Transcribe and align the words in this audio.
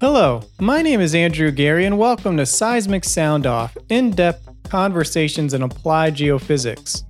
Hello, 0.00 0.42
my 0.60 0.82
name 0.82 1.00
is 1.00 1.14
Andrew 1.14 1.52
Geary, 1.52 1.84
and 1.84 1.96
welcome 1.96 2.36
to 2.36 2.44
Seismic 2.44 3.04
Sound 3.04 3.46
Off 3.46 3.76
in 3.90 4.10
depth 4.10 4.50
conversations 4.64 5.54
in 5.54 5.62
applied 5.62 6.16
geophysics. 6.16 7.04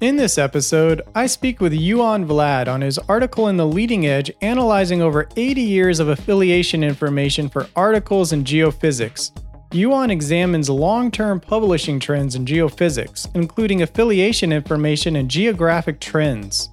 In 0.00 0.14
this 0.14 0.38
episode, 0.38 1.02
I 1.16 1.26
speak 1.26 1.60
with 1.60 1.72
Ioan 1.72 2.24
Vlad 2.24 2.68
on 2.68 2.82
his 2.82 2.98
article 2.98 3.48
in 3.48 3.56
The 3.56 3.66
Leading 3.66 4.06
Edge 4.06 4.30
analyzing 4.42 5.02
over 5.02 5.28
80 5.36 5.60
years 5.60 5.98
of 5.98 6.08
affiliation 6.08 6.84
information 6.84 7.48
for 7.48 7.68
articles 7.74 8.32
in 8.32 8.44
geophysics. 8.44 9.32
Ioan 9.72 10.10
examines 10.10 10.70
long 10.70 11.10
term 11.10 11.40
publishing 11.40 11.98
trends 11.98 12.36
in 12.36 12.44
geophysics, 12.44 13.28
including 13.34 13.82
affiliation 13.82 14.52
information 14.52 15.16
and 15.16 15.28
geographic 15.28 15.98
trends. 15.98 16.70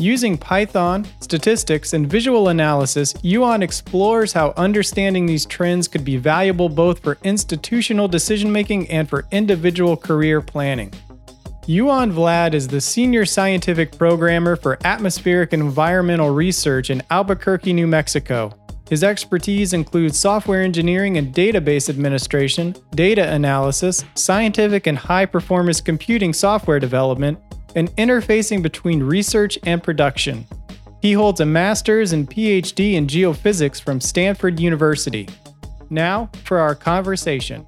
Using 0.00 0.38
Python, 0.38 1.06
statistics, 1.20 1.92
and 1.92 2.08
visual 2.08 2.48
analysis, 2.48 3.12
Ioan 3.22 3.60
explores 3.60 4.32
how 4.32 4.54
understanding 4.56 5.26
these 5.26 5.44
trends 5.44 5.88
could 5.88 6.06
be 6.06 6.16
valuable 6.16 6.70
both 6.70 7.00
for 7.00 7.18
institutional 7.22 8.08
decision 8.08 8.50
making 8.50 8.88
and 8.88 9.06
for 9.06 9.26
individual 9.30 9.98
career 9.98 10.40
planning. 10.40 10.90
Ioan 11.68 12.10
Vlad 12.14 12.54
is 12.54 12.66
the 12.66 12.80
senior 12.80 13.26
scientific 13.26 13.98
programmer 13.98 14.56
for 14.56 14.78
atmospheric 14.86 15.52
and 15.52 15.62
environmental 15.62 16.30
research 16.30 16.88
in 16.88 17.02
Albuquerque, 17.10 17.74
New 17.74 17.86
Mexico. 17.86 18.54
His 18.88 19.04
expertise 19.04 19.74
includes 19.74 20.18
software 20.18 20.62
engineering 20.62 21.18
and 21.18 21.34
database 21.34 21.90
administration, 21.90 22.74
data 22.94 23.30
analysis, 23.34 24.02
scientific 24.14 24.86
and 24.86 24.96
high 24.96 25.26
performance 25.26 25.82
computing 25.82 26.32
software 26.32 26.80
development, 26.80 27.38
and 27.74 27.94
interfacing 27.96 28.62
between 28.62 29.02
research 29.02 29.58
and 29.64 29.82
production. 29.82 30.46
He 31.02 31.12
holds 31.12 31.40
a 31.40 31.46
master's 31.46 32.12
and 32.12 32.28
PhD 32.28 32.94
in 32.94 33.06
geophysics 33.06 33.80
from 33.80 34.00
Stanford 34.00 34.60
University. 34.60 35.28
Now 35.88 36.30
for 36.44 36.58
our 36.58 36.74
conversation. 36.74 37.66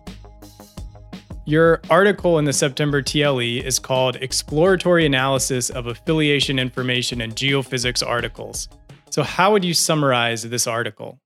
Your 1.44 1.80
article 1.90 2.38
in 2.38 2.44
the 2.44 2.52
September 2.52 3.02
TLE 3.02 3.64
is 3.64 3.80
called 3.80 4.16
Exploratory 4.16 5.04
Analysis 5.04 5.70
of 5.70 5.88
Affiliation 5.88 6.58
Information 6.58 7.20
in 7.20 7.32
Geophysics 7.32 8.06
Articles. 8.06 8.68
So, 9.10 9.24
how 9.24 9.50
would 9.50 9.64
you 9.64 9.74
summarize 9.74 10.44
this 10.44 10.68
article? 10.68 11.18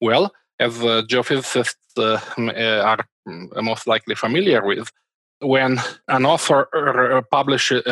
Well, 0.00 0.32
as 0.60 0.78
uh, 0.78 1.02
geophysicists 1.08 1.74
uh, 1.96 2.20
are 2.84 3.04
most 3.60 3.88
likely 3.88 4.14
familiar 4.14 4.64
with, 4.64 4.92
when 5.40 5.80
an 6.08 6.26
author 6.26 6.68
er, 6.74 6.88
er, 6.88 7.16
uh, 7.18 7.22
publishes 7.30 7.82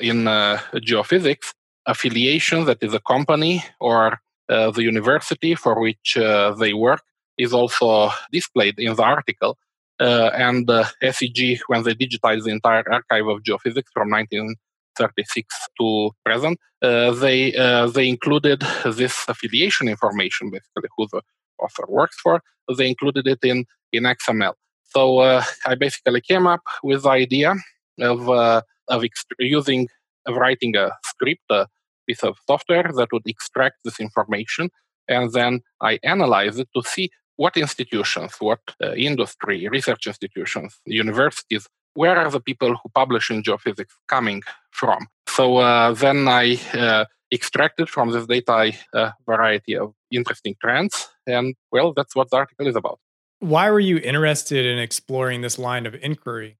in 0.00 0.28
uh, 0.28 0.58
geophysics 0.76 1.52
affiliation 1.86 2.64
that 2.64 2.82
is 2.82 2.94
a 2.94 3.00
company 3.00 3.64
or 3.80 4.20
uh, 4.48 4.70
the 4.70 4.82
university 4.82 5.54
for 5.54 5.80
which 5.80 6.16
uh, 6.16 6.52
they 6.54 6.72
work 6.72 7.02
is 7.38 7.52
also 7.52 8.10
displayed 8.30 8.78
in 8.78 8.94
the 8.94 9.02
article. 9.02 9.56
Uh, 10.00 10.30
and 10.34 10.68
uh, 10.68 10.84
SEG, 11.02 11.60
when 11.68 11.82
they 11.84 11.94
digitized 11.94 12.44
the 12.44 12.50
entire 12.50 12.84
archive 12.92 13.26
of 13.26 13.42
geophysics 13.42 13.90
from 13.92 14.10
1936 14.10 15.54
to 15.78 16.10
present, 16.24 16.58
they 16.80 17.52
they 17.94 18.08
included 18.08 18.62
this 18.84 19.24
affiliation 19.28 19.88
information, 19.88 20.50
basically 20.50 20.88
who 20.96 21.06
the 21.12 21.22
author 21.58 21.84
works 21.88 22.18
for. 22.20 22.42
They 22.76 22.88
included 22.88 23.26
it 23.26 23.38
in 23.42 23.64
in 23.92 24.02
XML. 24.04 24.54
So 24.94 25.18
uh, 25.18 25.42
I 25.66 25.74
basically 25.74 26.20
came 26.20 26.46
up 26.46 26.62
with 26.82 27.02
the 27.04 27.10
idea 27.10 27.54
of 28.00 28.28
uh, 28.28 28.62
of 28.88 29.04
using 29.38 29.88
of 30.26 30.36
writing 30.36 30.76
a 30.76 30.90
script, 31.04 31.42
a 31.50 31.66
piece 32.06 32.22
of 32.22 32.36
software 32.46 32.90
that 32.94 33.08
would 33.12 33.26
extract 33.26 33.76
this 33.84 33.98
information, 34.00 34.70
and 35.08 35.32
then 35.32 35.60
I 35.80 35.98
analyze 36.02 36.58
it 36.58 36.68
to 36.76 36.82
see 36.82 37.10
what 37.36 37.56
institutions, 37.56 38.34
what 38.38 38.60
uh, 38.82 38.92
industry, 38.92 39.68
research 39.68 40.06
institutions, 40.06 40.78
universities, 40.86 41.66
where 41.94 42.16
are 42.16 42.30
the 42.30 42.40
people 42.40 42.70
who 42.70 42.88
publish 42.94 43.30
in 43.30 43.42
geophysics 43.42 43.94
coming 44.08 44.42
from? 44.70 45.06
So 45.28 45.56
uh, 45.56 45.92
then 45.94 46.28
I 46.28 46.58
uh, 46.74 47.04
extracted 47.32 47.88
from 47.88 48.10
this 48.10 48.26
data 48.26 48.72
a 48.94 49.12
variety 49.26 49.76
of 49.76 49.94
interesting 50.10 50.54
trends, 50.60 51.08
and 51.26 51.54
well, 51.70 51.92
that's 51.94 52.14
what 52.14 52.30
the 52.30 52.36
article 52.36 52.66
is 52.66 52.76
about. 52.76 52.98
Why 53.42 53.72
were 53.72 53.80
you 53.80 53.98
interested 53.98 54.64
in 54.64 54.78
exploring 54.78 55.40
this 55.40 55.58
line 55.58 55.84
of 55.84 55.96
inquiry? 55.96 56.58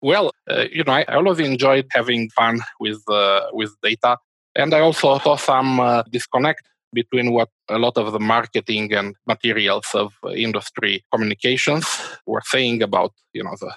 Well, 0.00 0.30
uh, 0.50 0.64
you 0.72 0.82
know, 0.82 0.94
I, 0.94 1.04
always 1.04 1.38
enjoyed 1.40 1.86
having 1.90 2.30
fun 2.30 2.60
with 2.80 3.02
uh, 3.06 3.48
with 3.52 3.70
data, 3.82 4.16
and 4.56 4.72
I 4.72 4.80
also 4.80 5.18
saw 5.18 5.36
some 5.36 5.78
uh, 5.78 6.04
disconnect 6.10 6.62
between 6.94 7.32
what 7.32 7.50
a 7.68 7.78
lot 7.78 7.98
of 7.98 8.12
the 8.12 8.18
marketing 8.18 8.94
and 8.94 9.14
materials 9.26 9.86
of 9.92 10.14
industry 10.34 11.04
communications 11.12 11.84
were 12.26 12.42
saying 12.46 12.82
about, 12.82 13.12
you 13.34 13.44
know, 13.44 13.54
the 13.60 13.74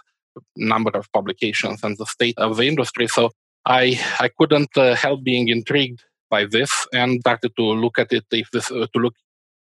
number 0.55 0.91
of 0.91 1.11
publications 1.11 1.83
and 1.83 1.97
the 1.97 2.05
state 2.05 2.37
of 2.37 2.55
the 2.55 2.69
industry. 2.69 3.07
So 3.07 3.31
I 3.65 3.99
I 4.21 4.29
couldn't 4.39 4.77
uh, 4.77 4.95
help 4.95 5.25
being 5.25 5.49
intrigued 5.49 6.05
by 6.29 6.45
this 6.45 6.71
and 6.93 7.19
started 7.19 7.51
to 7.57 7.63
look 7.63 7.99
at 7.99 8.13
it 8.13 8.23
if 8.31 8.49
this 8.51 8.71
uh, 8.71 8.87
to 8.93 8.99
look 8.99 9.15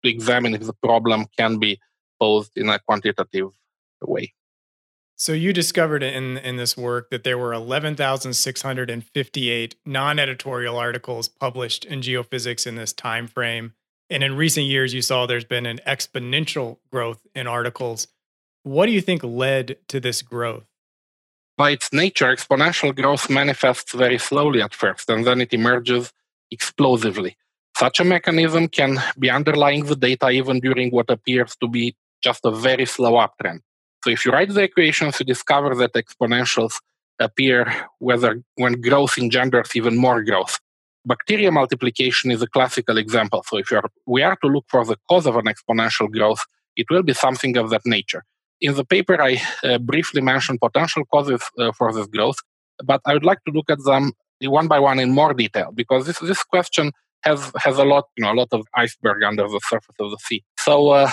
to 0.03 0.09
examine 0.09 0.55
if 0.55 0.65
the 0.65 0.79
problem 0.83 1.27
can 1.37 1.57
be 1.57 1.79
posed 2.21 2.51
in 2.55 2.69
a 2.69 2.79
quantitative 2.79 3.51
way. 4.01 4.33
So 5.15 5.33
you 5.33 5.51
discovered 5.53 6.03
in 6.03 6.37
in 6.37 6.57
this 6.57 6.77
work 6.77 7.09
that 7.11 7.23
there 7.23 7.37
were 7.37 7.53
11,658 7.53 9.75
non-editorial 9.85 10.75
articles 10.77 11.27
published 11.27 11.85
in 11.85 12.01
geophysics 12.01 12.65
in 12.65 12.73
this 12.75 12.91
time 12.93 13.27
frame. 13.27 13.73
And 14.09 14.23
in 14.23 14.35
recent 14.35 14.65
years 14.65 14.95
you 14.95 15.03
saw 15.03 15.25
there's 15.25 15.45
been 15.45 15.67
an 15.67 15.79
exponential 15.85 16.77
growth 16.91 17.19
in 17.35 17.47
articles. 17.47 18.07
What 18.63 18.87
do 18.87 18.91
you 18.91 19.01
think 19.01 19.23
led 19.23 19.77
to 19.89 19.99
this 19.99 20.23
growth? 20.23 20.65
By 21.55 21.71
its 21.71 21.93
nature, 21.93 22.35
exponential 22.35 22.95
growth 22.95 23.29
manifests 23.29 23.93
very 23.93 24.17
slowly 24.17 24.63
at 24.63 24.73
first 24.73 25.07
and 25.09 25.25
then 25.25 25.41
it 25.41 25.53
emerges 25.53 26.11
explosively. 26.49 27.37
Such 27.77 27.99
a 27.99 28.03
mechanism 28.03 28.67
can 28.67 28.97
be 29.19 29.29
underlying 29.29 29.85
the 29.85 29.95
data 29.95 30.29
even 30.29 30.59
during 30.59 30.89
what 30.89 31.09
appears 31.09 31.55
to 31.57 31.67
be 31.67 31.95
just 32.21 32.45
a 32.45 32.51
very 32.51 32.85
slow 32.85 33.13
uptrend. 33.13 33.59
So 34.03 34.09
if 34.09 34.25
you 34.25 34.31
write 34.31 34.49
the 34.49 34.63
equations, 34.63 35.19
you 35.19 35.25
discover 35.25 35.75
that 35.75 35.93
exponentials 35.93 36.79
appear 37.19 37.71
whether 37.99 38.41
when 38.55 38.81
growth 38.81 39.17
engenders 39.17 39.75
even 39.75 39.97
more 39.97 40.23
growth. 40.23 40.59
Bacteria 41.05 41.51
multiplication 41.51 42.31
is 42.31 42.41
a 42.41 42.47
classical 42.47 42.97
example. 42.97 43.43
So 43.47 43.57
if 43.57 43.71
we 44.05 44.21
are 44.21 44.35
to 44.37 44.47
look 44.47 44.65
for 44.67 44.85
the 44.85 44.97
cause 45.09 45.25
of 45.25 45.35
an 45.35 45.45
exponential 45.45 46.11
growth, 46.11 46.43
it 46.75 46.87
will 46.89 47.03
be 47.03 47.13
something 47.13 47.57
of 47.57 47.69
that 47.71 47.81
nature. 47.85 48.23
In 48.59 48.75
the 48.75 48.85
paper, 48.85 49.19
I 49.21 49.41
uh, 49.63 49.79
briefly 49.79 50.21
mentioned 50.21 50.59
potential 50.61 51.03
causes 51.05 51.41
uh, 51.57 51.71
for 51.71 51.91
this 51.91 52.07
growth, 52.07 52.37
but 52.83 53.01
I 53.05 53.13
would 53.13 53.25
like 53.25 53.43
to 53.45 53.51
look 53.51 53.69
at 53.69 53.83
them 53.83 54.13
one 54.43 54.67
by 54.67 54.79
one 54.79 54.99
in 54.99 55.11
more 55.11 55.33
detail 55.33 55.71
because 55.73 56.05
this 56.05 56.19
this 56.19 56.43
question 56.43 56.91
has 57.23 57.51
has 57.57 57.77
a 57.77 57.83
lot 57.83 58.05
you 58.17 58.23
know 58.23 58.31
a 58.31 58.37
lot 58.41 58.47
of 58.51 58.65
iceberg 58.75 59.23
under 59.23 59.47
the 59.47 59.61
surface 59.67 59.95
of 59.99 60.11
the 60.11 60.17
sea. 60.17 60.43
So 60.59 60.89
uh, 60.89 61.09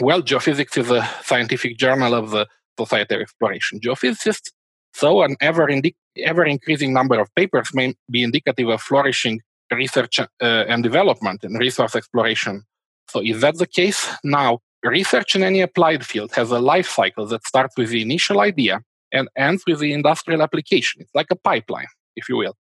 well, 0.00 0.22
geophysics 0.22 0.76
is 0.78 0.90
a 0.90 1.08
scientific 1.22 1.76
journal 1.76 2.14
of 2.14 2.30
the 2.30 2.46
Society 2.78 3.14
of 3.14 3.20
Exploration. 3.20 3.80
Geophysicists 3.80 4.50
so 4.94 5.22
an 5.22 5.36
ever, 5.40 5.68
indi- 5.68 5.96
ever 6.18 6.44
increasing 6.44 6.92
number 6.92 7.18
of 7.20 7.32
papers 7.34 7.70
may 7.74 7.94
be 8.10 8.22
indicative 8.22 8.68
of 8.68 8.80
flourishing 8.80 9.40
research 9.72 10.18
uh, 10.18 10.26
and 10.40 10.82
development 10.82 11.44
in 11.44 11.54
resource 11.54 11.94
exploration. 11.94 12.64
So 13.08 13.22
is 13.22 13.40
that 13.40 13.58
the 13.58 13.66
case? 13.66 14.08
Now, 14.24 14.60
research 14.82 15.36
in 15.36 15.42
any 15.42 15.60
applied 15.60 16.04
field 16.04 16.32
has 16.32 16.50
a 16.50 16.58
life 16.58 16.88
cycle 16.88 17.26
that 17.26 17.46
starts 17.46 17.76
with 17.76 17.90
the 17.90 18.02
initial 18.02 18.40
idea 18.40 18.80
and 19.12 19.28
ends 19.36 19.62
with 19.66 19.80
the 19.80 19.92
industrial 19.92 20.42
application. 20.42 21.02
It's 21.02 21.14
like 21.14 21.30
a 21.30 21.36
pipeline, 21.36 21.88
if 22.16 22.28
you 22.28 22.36
will. 22.36 22.56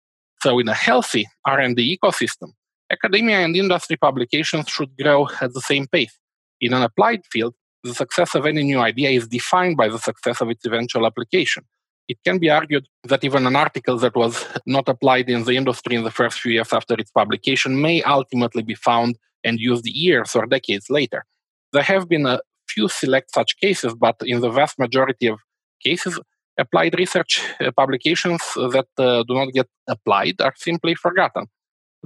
So 0.42 0.60
in 0.60 0.68
a 0.68 0.74
healthy 0.74 1.28
R&D 1.46 1.98
ecosystem, 1.98 2.54
academia 2.92 3.40
and 3.40 3.56
industry 3.56 3.98
publications 3.98 4.68
should 4.70 4.96
grow 4.98 5.28
at 5.42 5.54
the 5.54 5.62
same 5.62 5.88
pace. 5.88 6.18
In 6.62 6.74
an 6.74 6.82
applied 6.82 7.26
field, 7.26 7.56
the 7.84 7.94
success 7.94 8.36
of 8.36 8.46
any 8.46 8.64
new 8.64 8.80
idea 8.80 9.10
is 9.10 9.28
defined 9.28 9.78
by 9.78 9.88
the 9.90 10.00
success 10.00 10.42
of 10.42 10.50
its 10.50 10.66
eventual 10.66 11.06
application. 11.06 11.64
It 12.08 12.18
can 12.24 12.38
be 12.38 12.50
argued 12.50 12.88
that 13.04 13.24
even 13.24 13.48
an 13.48 13.56
article 13.56 13.98
that 13.98 14.16
was 14.16 14.46
not 14.66 14.88
applied 14.88 15.30
in 15.30 15.44
the 15.44 15.58
industry 15.58 15.96
in 15.96 16.04
the 16.04 16.12
first 16.12 16.40
few 16.40 16.52
years 16.54 16.72
after 16.72 16.96
its 16.96 17.12
publication 17.12 17.82
may 17.82 18.02
ultimately 18.04 18.64
be 18.64 18.76
found 18.76 19.18
and 19.44 19.60
used 19.60 19.86
years 19.86 20.36
or 20.36 20.46
decades 20.46 20.90
later. 20.90 21.26
There 21.74 21.84
have 21.84 22.08
been 22.10 22.26
a 22.26 22.40
few 22.68 22.88
select 22.88 23.34
such 23.34 23.58
cases, 23.58 23.94
but 23.94 24.16
in 24.24 24.42
the 24.42 24.50
vast 24.50 24.80
majority 24.80 25.28
of 25.28 25.40
cases, 25.84 26.20
applied 26.58 26.98
research 26.98 27.42
uh, 27.60 27.72
publications 27.72 28.42
that 28.56 28.88
uh, 28.98 29.24
do 29.28 29.34
not 29.34 29.54
get 29.54 29.68
applied 29.88 30.36
are 30.42 30.54
simply 30.56 30.96
forgotten 30.96 31.48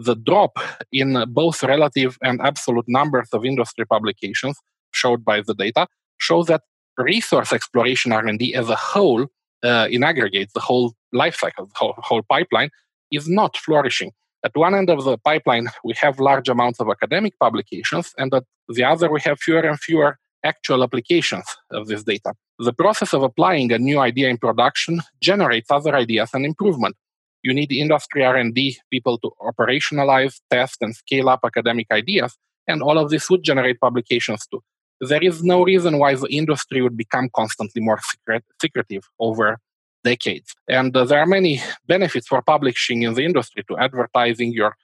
the 0.06 0.16
drop 0.16 0.58
in 0.92 1.24
both 1.28 1.64
relative 1.64 2.18
and 2.24 2.40
absolute 2.42 2.86
numbers 2.88 3.30
of 3.34 3.46
industry 3.46 3.86
publications 3.86 4.58
showed 4.92 5.24
by 5.24 5.42
the 5.42 5.54
data 5.54 5.88
shows 6.18 6.48
that 6.48 6.62
resource 6.98 7.54
exploration 7.54 8.12
R&D 8.12 8.56
as 8.56 8.70
a 8.70 8.76
whole, 8.76 9.28
uh, 9.64 9.88
in 9.90 10.04
aggregate, 10.04 10.50
the 10.54 10.60
whole 10.60 10.94
life 11.14 11.36
cycle, 11.36 11.66
the 11.66 11.78
whole, 11.78 11.96
whole 11.98 12.24
pipeline, 12.24 12.70
is 13.12 13.28
not 13.28 13.58
flourishing. 13.58 14.12
At 14.44 14.56
one 14.56 14.74
end 14.76 14.90
of 14.90 15.04
the 15.04 15.18
pipeline, 15.18 15.68
we 15.84 15.94
have 16.02 16.20
large 16.20 16.48
amounts 16.48 16.80
of 16.80 16.90
academic 16.90 17.38
publications, 17.40 18.14
and 18.18 18.34
at 18.34 18.44
the 18.70 18.84
other, 18.84 19.12
we 19.12 19.20
have 19.22 19.40
fewer 19.40 19.62
and 19.62 19.80
fewer 19.80 20.18
actual 20.46 20.84
applications 20.84 21.46
of 21.72 21.88
this 21.88 22.04
data. 22.04 22.34
The 22.58 22.74
process 22.74 23.14
of 23.14 23.24
applying 23.24 23.72
a 23.74 23.78
new 23.78 24.00
idea 24.00 24.30
in 24.30 24.38
production 24.38 25.02
generates 25.22 25.70
other 25.70 25.96
ideas 25.96 26.30
and 26.34 26.46
improvement. 26.46 26.96
You 27.44 27.54
need 27.54 27.72
industry 27.72 28.24
R&D 28.24 28.78
people 28.92 29.18
to 29.20 29.32
operationalize, 29.42 30.42
test, 30.50 30.78
and 30.82 30.96
scale 30.96 31.30
up 31.30 31.42
academic 31.46 31.88
ideas, 31.92 32.38
and 32.68 32.82
all 32.82 32.98
of 32.98 33.10
this 33.10 33.30
would 33.30 33.44
generate 33.44 33.80
publications 33.80 34.46
too. 34.48 34.62
There 35.02 35.24
is 35.24 35.44
no 35.44 35.64
reason 35.64 35.98
why 35.98 36.16
the 36.16 36.28
industry 36.28 36.82
would 36.82 36.98
become 36.98 37.30
constantly 37.34 37.82
more 37.82 38.00
secret, 38.02 38.44
secretive 38.62 39.04
over 39.20 39.58
decades. 40.04 40.54
And 40.68 40.96
uh, 40.96 41.06
there 41.06 41.20
are 41.20 41.26
many 41.26 41.62
benefits 41.88 42.28
for 42.28 42.42
publishing 42.42 43.04
in 43.04 43.14
the 43.14 43.24
industry 43.24 43.64
to 43.70 43.78
advertising 43.78 44.52
your 44.54 44.76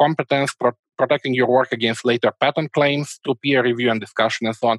competence, 0.00 0.54
pro- 0.54 0.72
protecting 0.96 1.34
your 1.34 1.48
work 1.48 1.72
against 1.72 2.04
later 2.04 2.32
patent 2.40 2.72
claims 2.72 3.18
to 3.24 3.34
peer 3.34 3.62
review 3.62 3.90
and 3.90 4.00
discussion 4.00 4.46
and 4.46 4.56
so 4.56 4.68
on. 4.68 4.78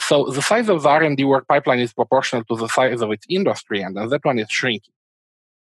So 0.00 0.26
the 0.26 0.42
size 0.42 0.68
of 0.68 0.82
the 0.82 0.88
R&D 0.88 1.24
work 1.24 1.46
pipeline 1.48 1.78
is 1.78 1.92
proportional 1.92 2.44
to 2.44 2.56
the 2.56 2.68
size 2.68 3.00
of 3.00 3.10
its 3.12 3.26
industry, 3.28 3.80
and 3.80 3.96
that 3.96 4.24
one 4.24 4.38
is 4.38 4.50
shrinking. 4.50 4.92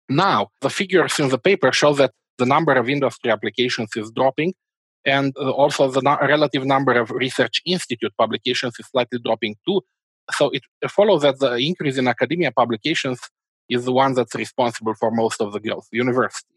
Now, 0.10 0.50
the 0.62 0.70
figures 0.70 1.20
in 1.20 1.30
the 1.30 1.38
paper 1.38 1.72
show 1.72 1.94
that 1.94 2.12
the 2.38 2.46
number 2.46 2.74
of 2.74 2.90
industry 2.90 3.32
applications 3.32 3.90
is 3.96 4.12
dropping, 4.12 4.54
and 5.06 5.34
uh, 5.38 5.52
also 5.52 5.90
the 5.90 6.02
no- 6.02 6.18
relative 6.22 6.66
number 6.66 6.94
of 6.94 7.12
research 7.12 7.62
institute 7.66 8.14
publications 8.18 8.76
is 8.80 8.88
slightly 8.88 9.20
dropping 9.24 9.56
too. 9.68 9.82
So 10.32 10.52
it 10.52 10.64
follows 10.90 11.22
that 11.22 11.40
the 11.40 11.56
increase 11.56 11.98
in 11.98 12.08
academia 12.08 12.52
publications 12.52 13.20
is 13.70 13.86
the 13.86 13.92
one 13.92 14.14
that's 14.14 14.36
responsible 14.36 14.94
for 14.96 15.12
most 15.12 15.42
of 15.42 15.54
the 15.54 15.60
growth, 15.60 15.88
university. 15.92 16.54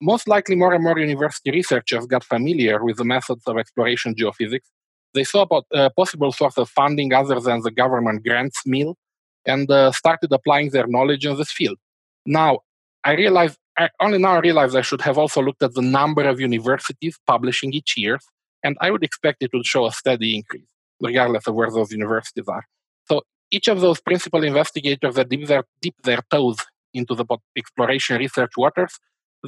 Most 0.00 0.28
likely, 0.28 0.54
more 0.54 0.72
and 0.72 0.84
more 0.84 0.98
university 0.98 1.50
researchers 1.50 2.06
got 2.06 2.22
familiar 2.22 2.84
with 2.84 2.98
the 2.98 3.04
methods 3.04 3.42
of 3.46 3.58
exploration 3.58 4.14
geophysics. 4.14 4.68
They 5.14 5.24
saw 5.24 5.42
about 5.42 5.66
a 5.72 5.84
uh, 5.84 5.88
possible 5.96 6.30
source 6.30 6.56
of 6.56 6.68
funding 6.68 7.12
other 7.12 7.40
than 7.40 7.62
the 7.62 7.70
government 7.72 8.24
grants 8.24 8.62
mill 8.64 8.96
and 9.44 9.68
uh, 9.70 9.90
started 9.90 10.32
applying 10.32 10.70
their 10.70 10.86
knowledge 10.86 11.26
in 11.26 11.36
this 11.36 11.50
field. 11.50 11.78
Now, 12.26 12.60
I 13.04 13.14
realize, 13.14 13.56
I 13.78 13.90
only 14.00 14.18
now 14.18 14.40
realize 14.40 14.74
I 14.74 14.82
should 14.82 15.00
have 15.02 15.18
also 15.18 15.40
looked 15.42 15.62
at 15.62 15.74
the 15.74 15.82
number 15.82 16.28
of 16.28 16.40
universities 16.40 17.18
publishing 17.26 17.72
each 17.72 17.96
year, 17.96 18.18
and 18.62 18.76
I 18.80 18.90
would 18.90 19.04
expect 19.04 19.42
it 19.42 19.50
would 19.52 19.66
show 19.66 19.86
a 19.86 19.92
steady 19.92 20.36
increase, 20.36 20.68
regardless 21.00 21.46
of 21.46 21.54
where 21.54 21.70
those 21.70 21.92
universities 21.92 22.48
are 22.48 22.64
So 23.08 23.22
each 23.50 23.68
of 23.68 23.80
those 23.80 24.00
principal 24.00 24.42
investigators 24.44 25.14
that 25.14 25.28
dip 25.28 25.46
their, 25.46 25.64
dip 25.80 25.94
their 26.02 26.20
toes 26.30 26.56
into 26.92 27.14
the 27.14 27.24
exploration 27.56 28.18
research 28.18 28.52
waters, 28.56 28.98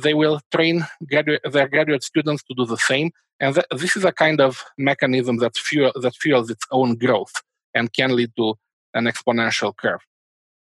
they 0.00 0.14
will 0.14 0.40
train 0.54 0.86
their 1.00 1.68
graduate 1.68 2.04
students 2.04 2.42
to 2.44 2.54
do 2.56 2.64
the 2.64 2.76
same. 2.76 3.10
And 3.40 3.54
th- 3.54 3.66
this 3.72 3.96
is 3.96 4.04
a 4.04 4.12
kind 4.12 4.40
of 4.40 4.62
mechanism 4.78 5.38
that, 5.38 5.56
fuel, 5.56 5.92
that 6.00 6.14
fuels 6.14 6.50
its 6.50 6.64
own 6.70 6.96
growth 6.96 7.32
and 7.74 7.92
can 7.92 8.14
lead 8.14 8.30
to 8.36 8.54
an 8.94 9.06
exponential 9.06 9.76
curve. 9.76 10.00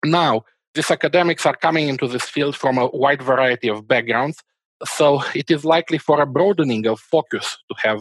Now, 0.04 0.44
these 0.78 0.90
academics 0.98 1.44
are 1.44 1.56
coming 1.66 1.88
into 1.88 2.06
this 2.06 2.26
field 2.34 2.54
from 2.62 2.78
a 2.78 2.86
wide 3.02 3.22
variety 3.32 3.68
of 3.68 3.88
backgrounds, 3.94 4.38
so 4.84 5.22
it 5.34 5.50
is 5.50 5.64
likely 5.64 5.98
for 5.98 6.20
a 6.20 6.26
broadening 6.36 6.86
of 6.86 7.00
focus 7.00 7.46
to 7.68 7.74
have 7.84 8.00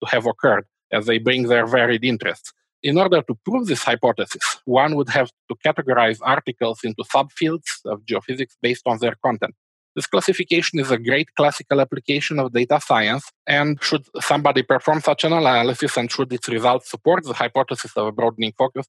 to 0.00 0.06
have 0.14 0.24
occurred 0.32 0.66
as 0.96 1.06
they 1.06 1.18
bring 1.18 1.42
their 1.48 1.66
varied 1.66 2.04
interests 2.12 2.52
in 2.84 2.98
order 2.98 3.22
to 3.22 3.34
prove 3.46 3.66
this 3.66 3.82
hypothesis, 3.82 4.60
one 4.66 4.94
would 4.94 5.08
have 5.08 5.30
to 5.48 5.54
categorize 5.66 6.18
articles 6.22 6.80
into 6.84 7.02
subfields 7.14 7.70
of 7.86 8.04
geophysics 8.04 8.54
based 8.60 8.82
on 8.86 8.98
their 8.98 9.16
content. 9.24 9.54
This 9.96 10.06
classification 10.06 10.78
is 10.78 10.90
a 10.90 10.98
great 10.98 11.28
classical 11.34 11.80
application 11.80 12.38
of 12.38 12.52
data 12.52 12.78
science, 12.84 13.24
and 13.46 13.82
should 13.82 14.04
somebody 14.20 14.62
perform 14.62 15.00
such 15.00 15.24
an 15.24 15.32
analysis 15.32 15.96
and 15.96 16.10
should 16.12 16.32
its 16.32 16.48
results 16.48 16.90
support 16.90 17.24
the 17.24 17.32
hypothesis 17.32 17.92
of 17.96 18.06
a 18.08 18.12
broadening 18.12 18.52
focus, 18.58 18.86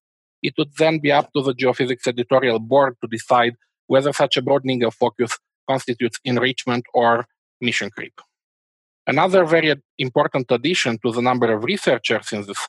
it 0.47 0.53
would 0.57 0.73
then 0.77 0.99
be 0.99 1.11
up 1.19 1.27
to 1.33 1.41
the 1.41 1.53
geophysics 1.53 2.07
editorial 2.13 2.59
board 2.59 2.93
to 3.01 3.07
decide 3.17 3.53
whether 3.87 4.11
such 4.13 4.37
a 4.37 4.41
broadening 4.47 4.83
of 4.83 4.93
focus 4.93 5.31
constitutes 5.69 6.19
enrichment 6.23 6.85
or 6.93 7.25
mission 7.61 7.89
creep. 7.89 8.15
Another 9.07 9.45
very 9.45 9.69
important 9.97 10.45
addition 10.49 10.97
to 11.03 11.11
the 11.11 11.21
number 11.29 11.47
of 11.53 11.63
researchers 11.63 12.31
in 12.31 12.41
this 12.45 12.61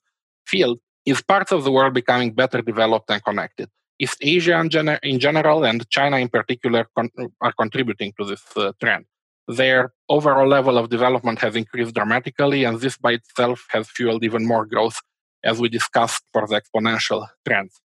field 0.46 0.78
is 1.04 1.22
parts 1.22 1.52
of 1.52 1.64
the 1.64 1.72
world 1.76 1.94
becoming 1.94 2.32
better 2.32 2.60
developed 2.60 3.10
and 3.10 3.22
connected. 3.24 3.68
East 3.98 4.18
Asia 4.20 4.58
in, 4.60 4.68
gener- 4.68 4.98
in 5.02 5.18
general 5.18 5.64
and 5.64 5.88
China 5.88 6.18
in 6.18 6.28
particular 6.28 6.86
con- 6.94 7.10
are 7.40 7.52
contributing 7.52 8.12
to 8.18 8.24
this 8.26 8.42
uh, 8.56 8.72
trend. 8.80 9.04
Their 9.48 9.92
overall 10.08 10.48
level 10.48 10.76
of 10.76 10.90
development 10.90 11.38
has 11.38 11.54
increased 11.56 11.94
dramatically, 11.94 12.64
and 12.64 12.80
this 12.80 12.96
by 12.98 13.12
itself 13.12 13.58
has 13.70 13.88
fueled 13.88 14.24
even 14.24 14.44
more 14.44 14.66
growth, 14.66 14.98
as 15.46 15.60
we 15.60 15.68
discussed 15.68 16.22
for 16.32 16.46
the 16.46 16.60
exponential 16.60 17.26
trends. 17.46 17.80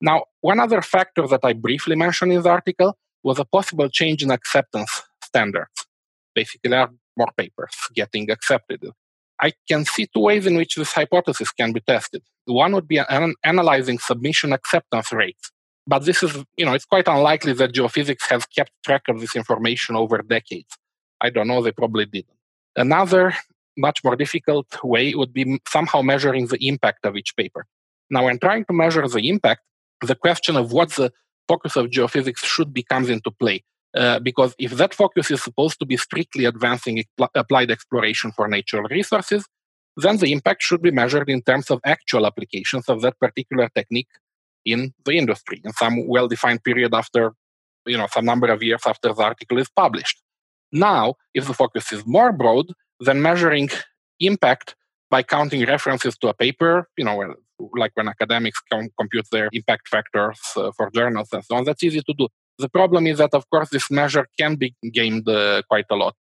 Now, 0.00 0.24
one 0.40 0.60
other 0.60 0.80
factor 0.80 1.26
that 1.26 1.40
I 1.42 1.52
briefly 1.52 1.96
mentioned 1.96 2.32
in 2.32 2.42
the 2.42 2.48
article 2.48 2.96
was 3.22 3.38
a 3.38 3.44
possible 3.44 3.88
change 3.90 4.22
in 4.22 4.30
acceptance 4.30 5.02
standards. 5.22 5.86
Basically, 6.34 6.70
there 6.70 6.80
are 6.80 6.90
more 7.16 7.28
papers 7.36 7.74
getting 7.94 8.30
accepted. 8.30 8.80
I 9.42 9.52
can 9.68 9.84
see 9.84 10.06
two 10.06 10.20
ways 10.20 10.46
in 10.46 10.56
which 10.56 10.76
this 10.76 10.92
hypothesis 10.92 11.50
can 11.50 11.72
be 11.72 11.80
tested. 11.80 12.22
One 12.46 12.72
would 12.72 12.88
be 12.88 12.98
an- 12.98 13.34
analyzing 13.44 13.98
submission 13.98 14.52
acceptance 14.52 15.12
rates. 15.12 15.50
But 15.86 16.04
this 16.04 16.22
is, 16.22 16.32
you 16.56 16.64
know, 16.64 16.74
it's 16.74 16.84
quite 16.84 17.08
unlikely 17.08 17.54
that 17.54 17.72
geophysics 17.72 18.26
has 18.28 18.44
kept 18.46 18.70
track 18.84 19.02
of 19.08 19.20
this 19.20 19.34
information 19.34 19.96
over 19.96 20.18
decades. 20.18 20.76
I 21.20 21.30
don't 21.30 21.48
know, 21.48 21.62
they 21.62 21.72
probably 21.72 22.06
didn't. 22.06 22.36
Another 22.76 23.34
much 23.80 24.04
more 24.04 24.16
difficult 24.16 24.66
way 24.84 25.14
would 25.14 25.32
be 25.32 25.60
somehow 25.68 26.02
measuring 26.02 26.46
the 26.46 26.58
impact 26.66 27.04
of 27.04 27.16
each 27.16 27.34
paper. 27.36 27.66
Now, 28.10 28.24
when 28.26 28.38
trying 28.38 28.64
to 28.66 28.72
measure 28.72 29.06
the 29.06 29.28
impact, 29.28 29.62
the 30.02 30.14
question 30.14 30.56
of 30.56 30.72
what 30.72 30.90
the 30.92 31.12
focus 31.48 31.76
of 31.76 31.86
geophysics 31.86 32.44
should 32.44 32.72
be 32.72 32.82
comes 32.82 33.08
into 33.08 33.30
play. 33.30 33.64
Uh, 33.96 34.20
because 34.20 34.54
if 34.58 34.72
that 34.72 34.94
focus 34.94 35.30
is 35.30 35.42
supposed 35.42 35.78
to 35.80 35.86
be 35.86 35.96
strictly 35.96 36.44
advancing 36.44 37.02
applied 37.34 37.70
exploration 37.70 38.30
for 38.30 38.46
natural 38.46 38.84
resources, 38.84 39.44
then 39.96 40.16
the 40.18 40.32
impact 40.32 40.62
should 40.62 40.82
be 40.82 40.92
measured 40.92 41.28
in 41.28 41.42
terms 41.42 41.70
of 41.70 41.80
actual 41.84 42.24
applications 42.24 42.88
of 42.88 43.02
that 43.02 43.18
particular 43.18 43.68
technique 43.74 44.08
in 44.64 44.94
the 45.04 45.12
industry 45.12 45.60
in 45.64 45.72
some 45.72 46.06
well-defined 46.06 46.62
period 46.62 46.94
after, 46.94 47.32
you 47.86 47.98
know, 47.98 48.06
some 48.12 48.24
number 48.24 48.48
of 48.48 48.62
years 48.62 48.82
after 48.86 49.12
the 49.12 49.22
article 49.22 49.58
is 49.58 49.68
published. 49.68 50.22
Now, 50.72 51.14
if 51.34 51.46
the 51.48 51.54
focus 51.54 51.92
is 51.92 52.06
more 52.06 52.32
broad, 52.32 52.66
then 53.00 53.20
measuring 53.22 53.70
impact 54.20 54.76
by 55.10 55.22
counting 55.22 55.64
references 55.66 56.16
to 56.18 56.28
a 56.28 56.34
paper, 56.34 56.88
you 56.96 57.04
know, 57.04 57.34
like 57.76 57.92
when 57.94 58.08
academics 58.08 58.60
compute 58.98 59.26
their 59.32 59.48
impact 59.52 59.88
factors 59.88 60.38
uh, 60.56 60.70
for 60.76 60.90
journals 60.94 61.28
and 61.32 61.44
so 61.44 61.56
on, 61.56 61.64
that's 61.64 61.82
easy 61.82 62.00
to 62.00 62.14
do. 62.16 62.28
The 62.58 62.68
problem 62.68 63.06
is 63.06 63.18
that, 63.18 63.34
of 63.34 63.48
course, 63.50 63.70
this 63.70 63.90
measure 63.90 64.26
can 64.38 64.56
be 64.56 64.74
gamed 64.92 65.28
uh, 65.28 65.62
quite 65.68 65.86
a 65.90 65.96
lot. 65.96 66.14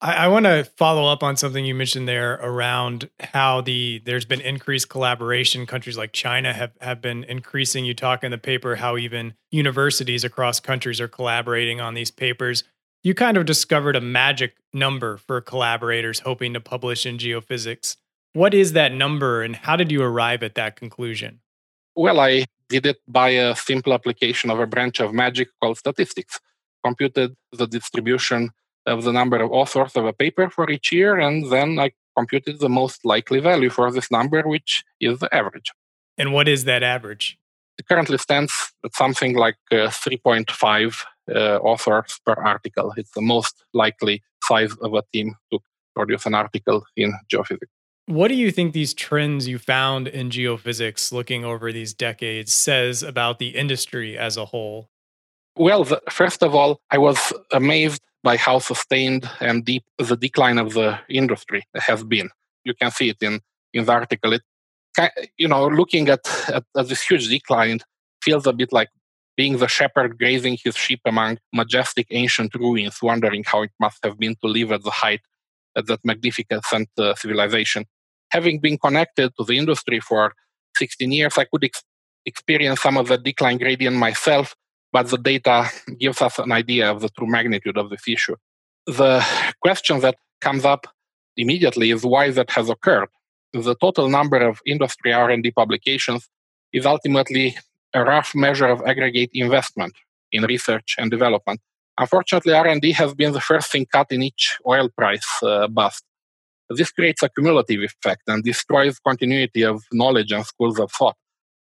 I, 0.00 0.24
I 0.24 0.28
want 0.28 0.46
to 0.46 0.64
follow 0.76 1.10
up 1.10 1.22
on 1.22 1.36
something 1.36 1.64
you 1.64 1.74
mentioned 1.74 2.08
there 2.08 2.34
around 2.34 3.08
how 3.20 3.60
the 3.60 4.02
there's 4.04 4.24
been 4.24 4.40
increased 4.40 4.88
collaboration. 4.88 5.64
Countries 5.66 5.96
like 5.96 6.12
China 6.12 6.52
have 6.52 6.72
have 6.80 7.00
been 7.00 7.24
increasing. 7.24 7.84
You 7.84 7.94
talk 7.94 8.24
in 8.24 8.30
the 8.30 8.38
paper 8.38 8.76
how 8.76 8.96
even 8.96 9.34
universities 9.50 10.24
across 10.24 10.60
countries 10.60 11.00
are 11.00 11.08
collaborating 11.08 11.80
on 11.80 11.94
these 11.94 12.10
papers. 12.10 12.64
You 13.04 13.14
kind 13.14 13.36
of 13.36 13.46
discovered 13.46 13.96
a 13.96 14.00
magic 14.00 14.54
number 14.72 15.16
for 15.16 15.40
collaborators 15.40 16.20
hoping 16.20 16.54
to 16.54 16.60
publish 16.60 17.04
in 17.04 17.18
geophysics. 17.18 17.96
What 18.32 18.54
is 18.54 18.74
that 18.74 18.92
number, 18.92 19.42
and 19.42 19.56
how 19.56 19.74
did 19.74 19.90
you 19.90 20.02
arrive 20.02 20.44
at 20.44 20.54
that 20.54 20.76
conclusion? 20.76 21.40
Well, 21.96 22.20
I 22.20 22.44
did 22.68 22.86
it 22.86 22.98
by 23.08 23.30
a 23.30 23.56
simple 23.56 23.92
application 23.92 24.50
of 24.50 24.60
a 24.60 24.66
branch 24.66 25.00
of 25.00 25.12
magic 25.12 25.48
called 25.60 25.78
statistics. 25.78 26.38
Computed 26.84 27.36
the 27.52 27.66
distribution 27.66 28.50
of 28.86 29.02
the 29.02 29.12
number 29.12 29.42
of 29.42 29.50
authors 29.50 29.96
of 29.96 30.06
a 30.06 30.12
paper 30.12 30.48
for 30.48 30.70
each 30.70 30.92
year, 30.92 31.18
and 31.18 31.50
then 31.50 31.80
I 31.80 31.90
computed 32.16 32.60
the 32.60 32.68
most 32.68 33.04
likely 33.04 33.40
value 33.40 33.70
for 33.70 33.90
this 33.90 34.12
number, 34.12 34.42
which 34.42 34.84
is 35.00 35.18
the 35.18 35.34
average. 35.34 35.72
And 36.16 36.32
what 36.32 36.46
is 36.46 36.64
that 36.64 36.84
average? 36.84 37.36
It 37.78 37.88
currently 37.88 38.18
stands 38.18 38.52
at 38.84 38.94
something 38.94 39.34
like 39.34 39.56
uh, 39.72 39.88
3.5 39.88 41.04
uh, 41.28 41.56
authors 41.58 42.18
per 42.24 42.34
article. 42.34 42.92
It's 42.96 43.12
the 43.12 43.22
most 43.22 43.64
likely 43.72 44.22
size 44.42 44.74
of 44.82 44.94
a 44.94 45.02
team 45.12 45.34
to 45.52 45.58
produce 45.94 46.26
an 46.26 46.34
article 46.34 46.84
in 46.96 47.12
geophysics. 47.32 47.68
What 48.06 48.28
do 48.28 48.34
you 48.34 48.50
think 48.50 48.72
these 48.72 48.94
trends 48.94 49.46
you 49.46 49.58
found 49.58 50.08
in 50.08 50.30
geophysics 50.30 51.12
looking 51.12 51.44
over 51.44 51.72
these 51.72 51.94
decades 51.94 52.52
says 52.52 53.02
about 53.02 53.38
the 53.38 53.50
industry 53.50 54.18
as 54.18 54.36
a 54.36 54.46
whole? 54.46 54.88
Well, 55.56 55.84
the, 55.84 56.02
first 56.10 56.42
of 56.42 56.54
all, 56.54 56.80
I 56.90 56.98
was 56.98 57.32
amazed 57.52 58.02
by 58.24 58.36
how 58.36 58.58
sustained 58.58 59.28
and 59.40 59.64
deep 59.64 59.84
the 59.98 60.16
decline 60.16 60.58
of 60.58 60.74
the 60.74 60.98
industry 61.08 61.64
has 61.74 62.02
been. 62.02 62.30
You 62.64 62.74
can 62.74 62.90
see 62.90 63.10
it 63.10 63.22
in, 63.22 63.40
in 63.72 63.84
the 63.84 63.92
article. 63.92 64.32
It, 64.32 64.42
you 65.36 65.48
know, 65.48 65.68
looking 65.68 66.08
at, 66.08 66.20
at, 66.48 66.64
at 66.76 66.88
this 66.88 67.02
huge 67.02 67.28
decline 67.28 67.80
feels 68.22 68.46
a 68.46 68.52
bit 68.52 68.72
like 68.72 68.88
being 69.36 69.58
the 69.58 69.68
shepherd 69.68 70.18
grazing 70.18 70.58
his 70.62 70.76
sheep 70.76 71.00
among 71.06 71.38
majestic 71.52 72.06
ancient 72.10 72.54
ruins, 72.54 72.98
wondering 73.02 73.44
how 73.44 73.62
it 73.62 73.70
must 73.80 73.98
have 74.04 74.18
been 74.18 74.36
to 74.42 74.46
live 74.46 74.72
at 74.72 74.82
the 74.82 74.90
height 74.90 75.20
at 75.76 75.86
that 75.86 76.00
magnificent 76.04 76.88
uh, 76.98 77.14
civilization. 77.14 77.84
Having 78.30 78.60
been 78.60 78.78
connected 78.78 79.32
to 79.38 79.44
the 79.44 79.56
industry 79.56 80.00
for 80.00 80.34
16 80.76 81.10
years, 81.12 81.38
I 81.38 81.44
could 81.44 81.64
ex- 81.64 81.82
experience 82.26 82.82
some 82.82 82.96
of 82.96 83.08
the 83.08 83.18
decline 83.18 83.58
gradient 83.58 83.96
myself, 83.96 84.54
but 84.92 85.08
the 85.08 85.18
data 85.18 85.68
gives 85.98 86.20
us 86.20 86.38
an 86.38 86.52
idea 86.52 86.90
of 86.90 87.00
the 87.00 87.08
true 87.10 87.26
magnitude 87.26 87.78
of 87.78 87.90
this 87.90 88.06
issue. 88.06 88.36
The 88.86 89.24
question 89.60 90.00
that 90.00 90.16
comes 90.40 90.64
up 90.64 90.86
immediately 91.36 91.90
is 91.90 92.04
why 92.04 92.30
that 92.30 92.50
has 92.50 92.68
occurred. 92.68 93.08
The 93.52 93.76
total 93.76 94.08
number 94.08 94.38
of 94.38 94.60
industry 94.66 95.12
R&D 95.12 95.52
publications 95.52 96.28
is 96.72 96.86
ultimately 96.86 97.56
a 97.94 98.04
rough 98.04 98.34
measure 98.34 98.66
of 98.66 98.82
aggregate 98.82 99.30
investment 99.34 99.94
in 100.30 100.44
research 100.44 100.96
and 100.98 101.10
development. 101.10 101.60
Unfortunately, 101.98 102.54
R&D 102.54 102.92
has 102.92 103.14
been 103.14 103.32
the 103.32 103.40
first 103.40 103.70
thing 103.70 103.86
cut 103.86 104.10
in 104.10 104.22
each 104.22 104.58
oil 104.66 104.88
price 104.96 105.28
uh, 105.42 105.68
bust. 105.68 106.04
This 106.70 106.90
creates 106.90 107.22
a 107.22 107.28
cumulative 107.28 107.82
effect 107.82 108.22
and 108.28 108.42
destroys 108.42 108.98
continuity 108.98 109.62
of 109.62 109.84
knowledge 109.92 110.32
and 110.32 110.44
schools 110.46 110.80
of 110.80 110.90
thought. 110.90 111.16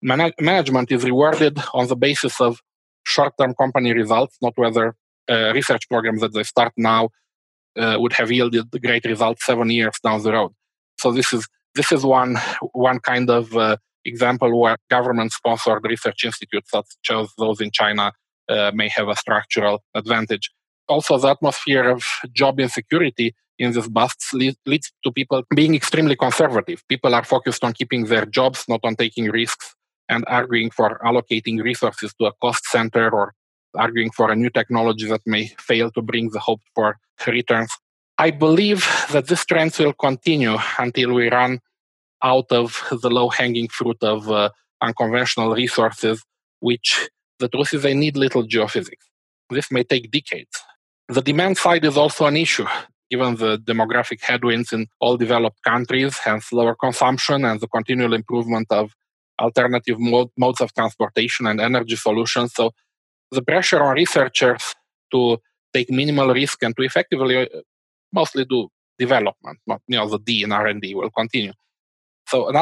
Man- 0.02 0.34
management 0.40 0.92
is 0.92 1.04
rewarded 1.04 1.60
on 1.74 1.88
the 1.88 1.96
basis 1.96 2.40
of 2.40 2.62
short-term 3.06 3.54
company 3.56 3.94
results, 3.94 4.38
not 4.42 4.54
whether 4.56 4.96
uh, 5.30 5.52
research 5.54 5.90
programs 5.90 6.22
that 6.22 6.34
they 6.34 6.44
start 6.44 6.74
now 6.78 7.10
uh, 7.78 7.98
would 8.00 8.14
have 8.14 8.32
yielded 8.32 8.70
great 8.82 9.06
results 9.06 9.46
seven 9.46 9.70
years 9.70 9.98
down 10.04 10.22
the 10.24 10.32
road. 10.32 10.52
So 11.00 11.12
this 11.12 11.34
is 11.34 11.48
this 11.76 11.92
is 11.92 12.04
one 12.06 12.38
one 12.74 13.00
kind 13.00 13.30
of 13.30 13.56
uh, 13.58 13.78
example 14.06 14.60
where 14.60 14.78
government-sponsored 14.90 15.84
research 15.86 16.24
institutes, 16.24 16.70
such 16.72 16.86
as 17.12 17.30
those 17.38 17.62
in 17.62 17.72
China, 17.72 18.12
uh, 18.50 18.72
may 18.74 18.90
have 18.90 19.08
a 19.08 19.16
structural 19.16 19.84
advantage. 19.96 20.52
Also, 20.88 21.18
the 21.18 21.30
atmosphere 21.30 21.90
of 21.90 22.04
job 22.34 22.60
insecurity 22.60 23.34
in 23.58 23.72
these 23.72 23.88
busts 23.88 24.34
lead, 24.34 24.56
leads 24.66 24.92
to 25.04 25.12
people 25.12 25.44
being 25.56 25.76
extremely 25.76 26.16
conservative. 26.16 26.84
People 26.90 27.16
are 27.16 27.24
focused 27.24 27.64
on 27.64 27.74
keeping 27.74 28.06
their 28.06 28.26
jobs, 28.26 28.66
not 28.68 28.82
on 28.84 28.96
taking 28.96 29.30
risks, 29.30 29.76
and 30.10 30.26
arguing 30.28 30.70
for 30.70 31.00
allocating 31.06 31.64
resources 31.64 32.14
to 32.20 32.26
a 32.26 32.34
cost 32.42 32.66
center 32.66 33.10
or 33.10 33.34
arguing 33.76 34.12
for 34.12 34.32
a 34.32 34.36
new 34.36 34.50
technology 34.50 35.08
that 35.08 35.22
may 35.26 35.48
fail 35.58 35.90
to 35.92 36.02
bring 36.02 36.30
the 36.32 36.40
hoped 36.40 36.66
for 36.76 36.98
returns. 37.28 37.72
I 38.18 38.32
believe 38.32 38.86
that 39.12 39.28
this 39.28 39.46
trend 39.46 39.76
will 39.80 39.94
continue 39.94 40.58
until 40.78 41.14
we 41.14 41.30
run 41.30 41.60
out 42.24 42.52
of 42.52 42.82
the 43.02 43.10
low 43.10 43.30
hanging 43.30 43.68
fruit 43.68 43.98
of 44.02 44.30
uh, 44.32 44.50
unconventional 44.82 45.54
resources, 45.54 46.24
which 46.60 47.10
the 47.40 47.50
truth 47.50 47.74
is 47.74 47.84
they 47.84 47.94
need 47.94 48.16
little 48.18 48.48
geophysics. 48.48 49.06
This 49.50 49.72
may 49.72 49.84
take 49.84 50.12
decades. 50.12 50.64
The 51.10 51.22
demand 51.22 51.58
side 51.58 51.86
is 51.86 51.98
also 51.98 52.26
an 52.26 52.38
issue, 52.38 52.66
given 53.12 53.36
the 53.36 53.58
demographic 53.58 54.22
headwinds 54.22 54.72
in 54.72 54.88
all 55.00 55.18
developed 55.18 55.62
countries, 55.64 56.18
hence 56.18 56.54
lower 56.54 56.76
consumption 56.76 57.44
and 57.46 57.60
the 57.60 57.68
continual 57.68 58.14
improvement 58.14 58.68
of 58.72 58.96
alternative 59.40 60.00
mode, 60.00 60.30
modes 60.38 60.62
of 60.62 60.74
transportation 60.74 61.46
and 61.48 61.60
energy 61.60 61.96
solutions. 61.96 62.54
So 62.54 62.72
the 63.32 63.42
pressure 63.42 63.84
on 63.84 63.96
researchers 63.96 64.76
to 65.12 65.40
take 65.74 65.90
minimal 65.90 66.34
risk 66.34 66.64
and 66.64 66.76
to 66.78 66.84
effectively 66.84 67.38
uh, 67.38 67.62
mostly 68.12 68.46
do 68.46 68.70
development, 68.98 69.60
not 69.68 69.82
you 69.88 69.98
know 69.98 70.08
the 70.08 70.20
D 70.20 70.44
in 70.44 70.52
R&D 70.52 70.96
will 70.96 71.10
continue. 71.10 71.54
So 72.34 72.50
an 72.50 72.56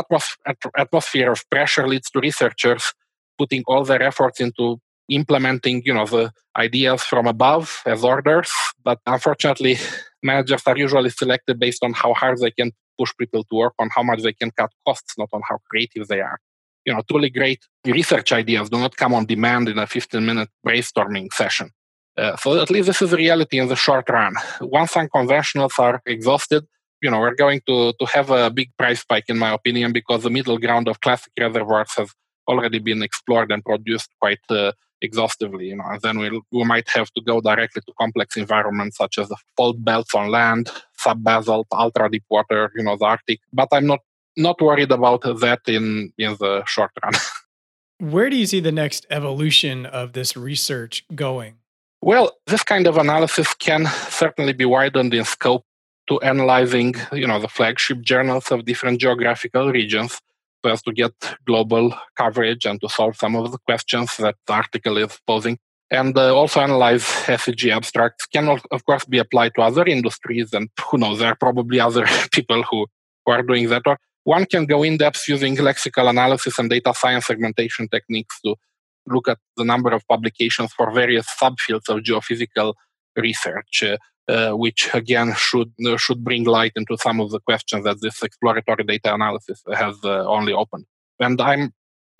atmosphere 0.77 1.31
of 1.31 1.49
pressure 1.49 1.87
leads 1.87 2.09
to 2.09 2.19
researchers 2.19 2.93
putting 3.37 3.63
all 3.67 3.85
their 3.85 4.03
efforts 4.03 4.41
into 4.41 4.81
implementing 5.07 5.81
you 5.85 5.93
know 5.93 6.05
the 6.05 6.33
ideas 6.57 7.03
from 7.03 7.25
above 7.25 7.81
as 7.85 8.03
orders. 8.03 8.51
But 8.83 8.99
unfortunately 9.05 9.77
managers 10.23 10.63
are 10.65 10.77
usually 10.77 11.09
selected 11.09 11.57
based 11.57 11.85
on 11.85 11.93
how 11.93 12.13
hard 12.13 12.39
they 12.39 12.51
can 12.51 12.73
push 12.99 13.13
people 13.17 13.45
to 13.45 13.55
work 13.55 13.73
on 13.79 13.89
how 13.95 14.03
much 14.03 14.21
they 14.23 14.33
can 14.33 14.51
cut 14.51 14.71
costs 14.85 15.13
not 15.17 15.29
on 15.31 15.41
how 15.49 15.59
creative 15.69 16.09
they 16.09 16.19
are. 16.19 16.39
You 16.85 16.93
know 16.93 17.01
truly 17.09 17.29
great 17.29 17.61
research 17.85 18.33
ideas 18.33 18.69
do 18.69 18.77
not 18.77 18.97
come 18.97 19.13
on 19.13 19.25
demand 19.25 19.69
in 19.69 19.79
a 19.79 19.87
15 19.87 20.25
minute 20.25 20.49
brainstorming 20.67 21.31
session. 21.31 21.69
Uh, 22.17 22.35
so 22.35 22.59
at 22.59 22.69
least 22.69 22.87
this 22.87 23.01
is 23.01 23.13
a 23.13 23.17
reality 23.25 23.57
in 23.57 23.69
the 23.69 23.77
short 23.77 24.09
run. 24.09 24.33
Once 24.59 24.95
unconventionals 24.95 25.79
are 25.79 26.01
exhausted 26.05 26.65
you 27.01 27.09
know 27.09 27.19
we're 27.19 27.35
going 27.35 27.61
to 27.67 27.93
to 27.99 28.05
have 28.05 28.29
a 28.29 28.49
big 28.49 28.69
price 28.77 29.01
spike 29.01 29.25
in 29.27 29.37
my 29.37 29.51
opinion 29.53 29.91
because 29.91 30.23
the 30.23 30.29
middle 30.29 30.57
ground 30.57 30.87
of 30.87 30.99
classic 31.01 31.33
reservoirs 31.39 31.93
has 31.97 32.11
already 32.47 32.79
been 32.79 33.01
explored 33.03 33.51
and 33.51 33.63
produced 33.63 34.09
quite 34.19 34.39
uh, 34.49 34.71
exhaustively 35.01 35.67
you 35.67 35.75
know 35.75 35.85
and 35.89 36.01
then 36.01 36.19
we'll, 36.19 36.41
we 36.51 36.63
might 36.63 36.87
have 36.89 37.11
to 37.11 37.21
go 37.21 37.41
directly 37.41 37.81
to 37.85 37.93
complex 37.99 38.37
environments 38.37 38.97
such 38.97 39.17
as 39.17 39.27
the 39.29 39.37
fault 39.57 39.83
belts 39.83 40.13
on 40.13 40.29
land 40.29 40.69
subbasalt 40.99 41.65
ultra 41.71 42.09
deep 42.09 42.23
water 42.29 42.71
you 42.75 42.83
know 42.83 42.95
the 42.97 43.05
arctic 43.05 43.39
but 43.51 43.67
i'm 43.71 43.87
not 43.87 43.99
not 44.37 44.61
worried 44.61 44.91
about 44.91 45.21
that 45.21 45.61
in 45.67 46.13
in 46.17 46.35
the 46.39 46.63
short 46.65 46.91
run. 47.03 47.13
Where 47.99 48.29
do 48.29 48.35
you 48.35 48.47
see 48.47 48.59
the 48.59 48.71
next 48.71 49.05
evolution 49.11 49.85
of 49.85 50.13
this 50.13 50.35
research 50.35 51.05
going? 51.13 51.55
Well 52.01 52.31
this 52.47 52.63
kind 52.63 52.87
of 52.87 52.97
analysis 52.97 53.53
can 53.53 53.85
certainly 54.09 54.53
be 54.53 54.65
widened 54.65 55.13
in 55.13 55.25
scope 55.25 55.65
to 56.07 56.19
analyzing 56.21 56.95
you 57.11 57.27
know 57.27 57.39
the 57.39 57.47
flagship 57.47 58.01
journals 58.01 58.51
of 58.51 58.65
different 58.65 58.99
geographical 58.99 59.71
regions 59.71 60.19
so 60.63 60.71
as 60.71 60.81
to 60.83 60.91
get 60.91 61.13
global 61.45 61.93
coverage 62.15 62.65
and 62.65 62.79
to 62.81 62.89
solve 62.89 63.15
some 63.15 63.35
of 63.35 63.51
the 63.51 63.57
questions 63.59 64.17
that 64.17 64.35
the 64.47 64.53
article 64.53 64.97
is 64.97 65.19
posing 65.25 65.57
and 65.89 66.17
uh, 66.17 66.33
also 66.35 66.61
analyze 66.61 67.03
SEG 67.03 67.71
abstracts 67.75 68.25
can 68.25 68.47
of 68.49 68.85
course 68.85 69.05
be 69.05 69.17
applied 69.17 69.53
to 69.55 69.61
other 69.61 69.85
industries 69.85 70.53
and 70.53 70.69
who 70.89 70.97
knows 70.97 71.19
there 71.19 71.31
are 71.31 71.35
probably 71.35 71.79
other 71.79 72.05
people 72.31 72.63
who, 72.63 72.87
who 73.25 73.31
are 73.31 73.43
doing 73.43 73.69
that 73.69 73.83
or 73.85 73.97
one 74.23 74.45
can 74.45 74.65
go 74.65 74.83
in 74.83 74.97
depth 74.97 75.27
using 75.27 75.55
lexical 75.55 76.09
analysis 76.09 76.59
and 76.59 76.69
data 76.69 76.93
science 76.95 77.25
segmentation 77.25 77.87
techniques 77.87 78.39
to 78.41 78.55
look 79.07 79.27
at 79.27 79.39
the 79.57 79.63
number 79.63 79.91
of 79.91 80.07
publications 80.07 80.71
for 80.73 80.91
various 80.91 81.25
subfields 81.41 81.89
of 81.89 82.01
geophysical 82.03 82.73
research 83.15 83.83
uh, 83.83 83.97
uh, 84.27 84.51
which 84.51 84.89
again 84.93 85.33
should 85.35 85.71
uh, 85.85 85.97
should 85.97 86.23
bring 86.23 86.43
light 86.43 86.73
into 86.75 86.97
some 86.97 87.19
of 87.19 87.31
the 87.31 87.39
questions 87.39 87.83
that 87.83 88.01
this 88.01 88.21
exploratory 88.23 88.83
data 88.83 89.13
analysis 89.13 89.63
has 89.73 89.97
uh, 90.03 90.25
only 90.27 90.53
opened. 90.53 90.85
And 91.19 91.39
I'm 91.41 91.73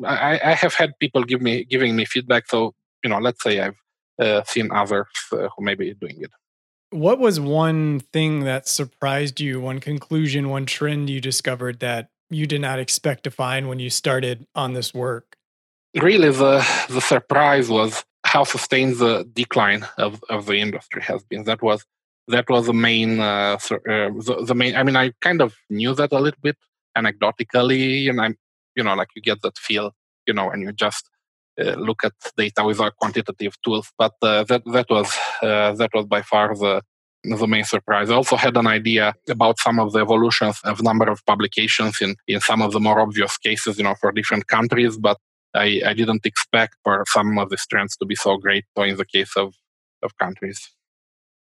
I, 0.04 0.40
I, 0.44 0.54
have 0.54 0.74
had 0.74 0.98
people 1.00 1.24
give 1.24 1.42
me 1.42 1.64
giving 1.64 1.96
me 1.96 2.06
feedback. 2.06 2.48
So 2.48 2.74
you 3.04 3.10
know, 3.10 3.20
let's 3.20 3.44
say 3.44 3.60
I've 3.60 3.78
uh, 4.20 4.44
seen 4.44 4.72
others 4.72 5.08
uh, 5.32 5.50
who 5.56 5.64
may 5.64 5.76
be 5.76 5.94
doing 5.94 6.22
it. 6.22 6.32
What 6.92 7.20
was 7.20 7.40
one 7.40 8.00
thing 8.00 8.42
that 8.42 8.68
surprised 8.68 9.40
you? 9.40 9.62
One 9.62 9.80
conclusion, 9.80 10.50
one 10.50 10.66
trend 10.66 11.10
you 11.10 11.22
discovered 11.22 11.80
that 11.80 12.10
you 12.30 12.48
did 12.48 12.62
not 12.62 12.80
expect 12.80 13.24
to 13.26 13.32
find 13.32 13.70
when 13.70 13.80
you 13.80 13.90
started 13.90 14.48
on 14.56 14.74
this 14.74 14.94
work? 14.94 15.38
Really, 15.96 16.32
the 16.32 16.66
the 16.90 17.02
surprise 17.02 17.70
was 17.70 18.04
how 18.32 18.44
sustained 18.46 18.96
the 18.98 19.14
decline 19.34 19.86
of, 19.98 20.24
of 20.30 20.46
the 20.46 20.58
industry 20.66 21.02
has 21.02 21.22
been. 21.24 21.44
That 21.44 21.62
was 21.62 21.86
that 22.28 22.50
was 22.50 22.66
the 22.68 22.74
main 22.90 23.20
uh, 23.20 23.58
uh, 23.72 24.10
the, 24.28 24.44
the, 24.48 24.56
main. 24.56 24.74
I 24.76 24.84
mean, 24.84 24.96
I 24.96 25.12
kind 25.20 25.42
of 25.42 25.54
knew 25.70 25.94
that 25.96 26.14
a 26.14 26.20
little 26.20 26.40
bit 26.42 26.58
anecdotally, 26.98 28.10
and 28.10 28.22
I'm 28.22 28.38
you 28.78 28.84
know 28.84 28.96
like 28.96 29.10
you 29.16 29.22
get 29.22 29.42
that 29.42 29.58
feel 29.58 29.92
you 30.28 30.34
know 30.34 30.48
when 30.48 30.62
you 30.62 30.72
just 30.72 31.10
uh, 31.60 31.76
look 31.88 32.06
at 32.06 32.14
data 32.38 32.64
without 32.64 32.96
quantitative 33.02 33.56
tools. 33.64 33.92
But 33.98 34.14
uh, 34.22 34.44
that 34.46 34.64
that 34.76 34.90
was 34.90 35.10
uh, 35.42 35.74
that 35.74 35.92
was 35.94 36.06
by 36.06 36.22
far 36.22 36.56
the 36.56 36.82
the 37.24 37.48
main 37.48 37.66
surprise. 37.66 38.10
I 38.10 38.16
also 38.16 38.38
had 38.38 38.56
an 38.56 38.68
idea 38.68 39.14
about 39.30 39.60
some 39.60 39.78
of 39.80 39.92
the 39.92 40.00
evolutions 40.00 40.60
of 40.64 40.82
number 40.82 41.08
of 41.10 41.26
publications 41.26 42.02
in, 42.02 42.16
in 42.28 42.40
some 42.40 42.62
of 42.62 42.72
the 42.72 42.80
more 42.80 43.00
obvious 43.00 43.38
cases, 43.38 43.78
you 43.78 43.84
know, 43.84 43.94
for 44.02 44.12
different 44.12 44.48
countries, 44.48 44.98
but 44.98 45.18
I, 45.54 45.82
I 45.86 45.94
didn't 45.94 46.26
expect 46.26 46.76
for 46.84 47.04
some 47.08 47.38
of 47.38 47.50
these 47.50 47.66
trends 47.68 47.98
to 47.98 48.06
be 48.06 48.16
so 48.16 48.38
great 48.38 48.66
so 48.78 48.84
in 48.84 48.98
the 48.98 49.06
case 49.06 49.34
of, 49.36 49.54
of 50.02 50.18
countries. 50.18 50.70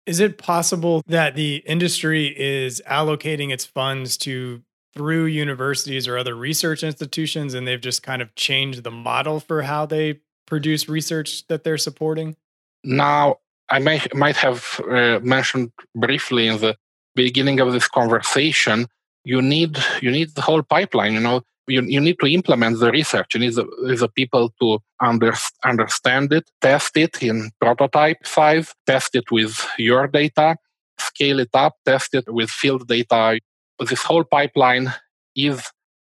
Is 0.05 0.19
it 0.19 0.37
possible 0.37 1.01
that 1.07 1.35
the 1.35 1.63
industry 1.65 2.27
is 2.37 2.81
allocating 2.87 3.51
its 3.51 3.65
funds 3.65 4.17
to 4.17 4.61
through 4.93 5.25
universities 5.25 6.07
or 6.07 6.17
other 6.17 6.35
research 6.35 6.83
institutions 6.83 7.53
and 7.53 7.67
they've 7.67 7.81
just 7.81 8.01
kind 8.01 8.21
of 8.21 8.33
changed 8.35 8.83
the 8.83 8.91
model 8.91 9.39
for 9.39 9.63
how 9.63 9.85
they 9.85 10.21
produce 10.45 10.87
research 10.87 11.45
that 11.47 11.63
they're 11.63 11.77
supporting? 11.77 12.35
Now, 12.83 13.37
I 13.69 13.79
may, 13.79 13.99
might 14.13 14.37
have 14.37 14.79
uh, 14.89 15.19
mentioned 15.21 15.71
briefly 15.95 16.47
in 16.47 16.59
the 16.59 16.75
beginning 17.15 17.59
of 17.59 17.73
this 17.73 17.87
conversation, 17.87 18.87
you 19.23 19.41
need 19.41 19.77
you 20.01 20.11
need 20.11 20.35
the 20.35 20.41
whole 20.41 20.61
pipeline. 20.61 21.13
You 21.13 21.19
know, 21.19 21.41
you, 21.67 21.81
you 21.81 21.99
need 21.99 22.17
to 22.19 22.27
implement 22.27 22.79
the 22.79 22.91
research. 22.91 23.33
You 23.33 23.39
need 23.41 23.55
the, 23.55 23.63
the 23.63 24.09
people 24.09 24.53
to 24.61 24.79
under, 24.99 25.33
understand 25.63 26.33
it, 26.33 26.49
test 26.61 26.97
it 26.97 27.21
in 27.21 27.51
prototype 27.59 28.25
size, 28.25 28.73
test 28.85 29.15
it 29.15 29.31
with 29.31 29.67
your 29.77 30.07
data, 30.07 30.57
scale 30.99 31.39
it 31.39 31.49
up, 31.53 31.75
test 31.85 32.13
it 32.13 32.25
with 32.27 32.49
field 32.49 32.87
data. 32.87 33.39
This 33.79 34.03
whole 34.03 34.23
pipeline 34.23 34.93
is 35.35 35.71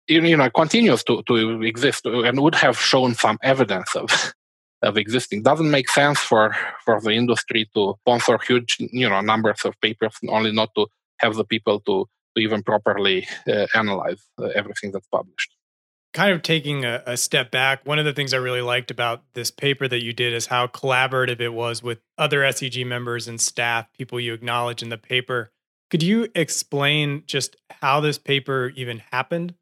you 0.08 0.36
know 0.36 0.50
continues 0.50 1.04
to, 1.04 1.22
to 1.28 1.62
exist 1.62 2.06
and 2.06 2.40
would 2.40 2.56
have 2.56 2.78
shown 2.78 3.14
some 3.14 3.38
evidence 3.42 3.94
of 3.94 4.34
of 4.82 4.96
existing. 4.96 5.42
Doesn't 5.42 5.70
make 5.70 5.88
sense 5.88 6.18
for 6.18 6.56
for 6.84 7.00
the 7.00 7.10
industry 7.10 7.68
to 7.74 7.94
sponsor 8.00 8.38
huge 8.38 8.78
you 8.80 9.08
know 9.08 9.20
numbers 9.20 9.60
of 9.64 9.80
papers 9.80 10.16
only 10.28 10.52
not 10.52 10.70
to 10.76 10.86
have 11.18 11.36
the 11.36 11.44
people 11.44 11.80
to, 11.80 12.08
to 12.36 12.42
even 12.42 12.62
properly 12.62 13.26
uh, 13.48 13.66
analyze 13.74 14.22
uh, 14.38 14.46
everything 14.54 14.92
that's 14.92 15.08
published 15.08 15.56
kind 16.12 16.32
of 16.32 16.42
taking 16.42 16.84
a, 16.84 17.02
a, 17.06 17.16
step 17.16 17.50
back, 17.50 17.86
one 17.86 17.98
of 17.98 18.04
the 18.04 18.12
things 18.12 18.34
I 18.34 18.38
really 18.38 18.60
liked 18.60 18.90
about 18.90 19.22
this 19.34 19.50
paper 19.50 19.88
that 19.88 20.02
you 20.02 20.12
did 20.12 20.32
is 20.32 20.46
how 20.46 20.66
collaborative 20.66 21.40
it 21.40 21.52
was 21.54 21.82
with 21.82 22.00
other 22.18 22.40
SEG 22.40 22.86
members 22.86 23.28
and 23.28 23.40
staff, 23.40 23.86
people 23.96 24.20
you 24.20 24.34
acknowledge 24.34 24.82
in 24.82 24.90
the 24.90 24.98
paper. 24.98 25.50
Could 25.90 26.02
you 26.02 26.28
explain 26.34 27.24
just 27.26 27.56
how 27.70 28.00
this 28.00 28.18
paper 28.18 28.72
even 28.76 29.02
happened? 29.10 29.54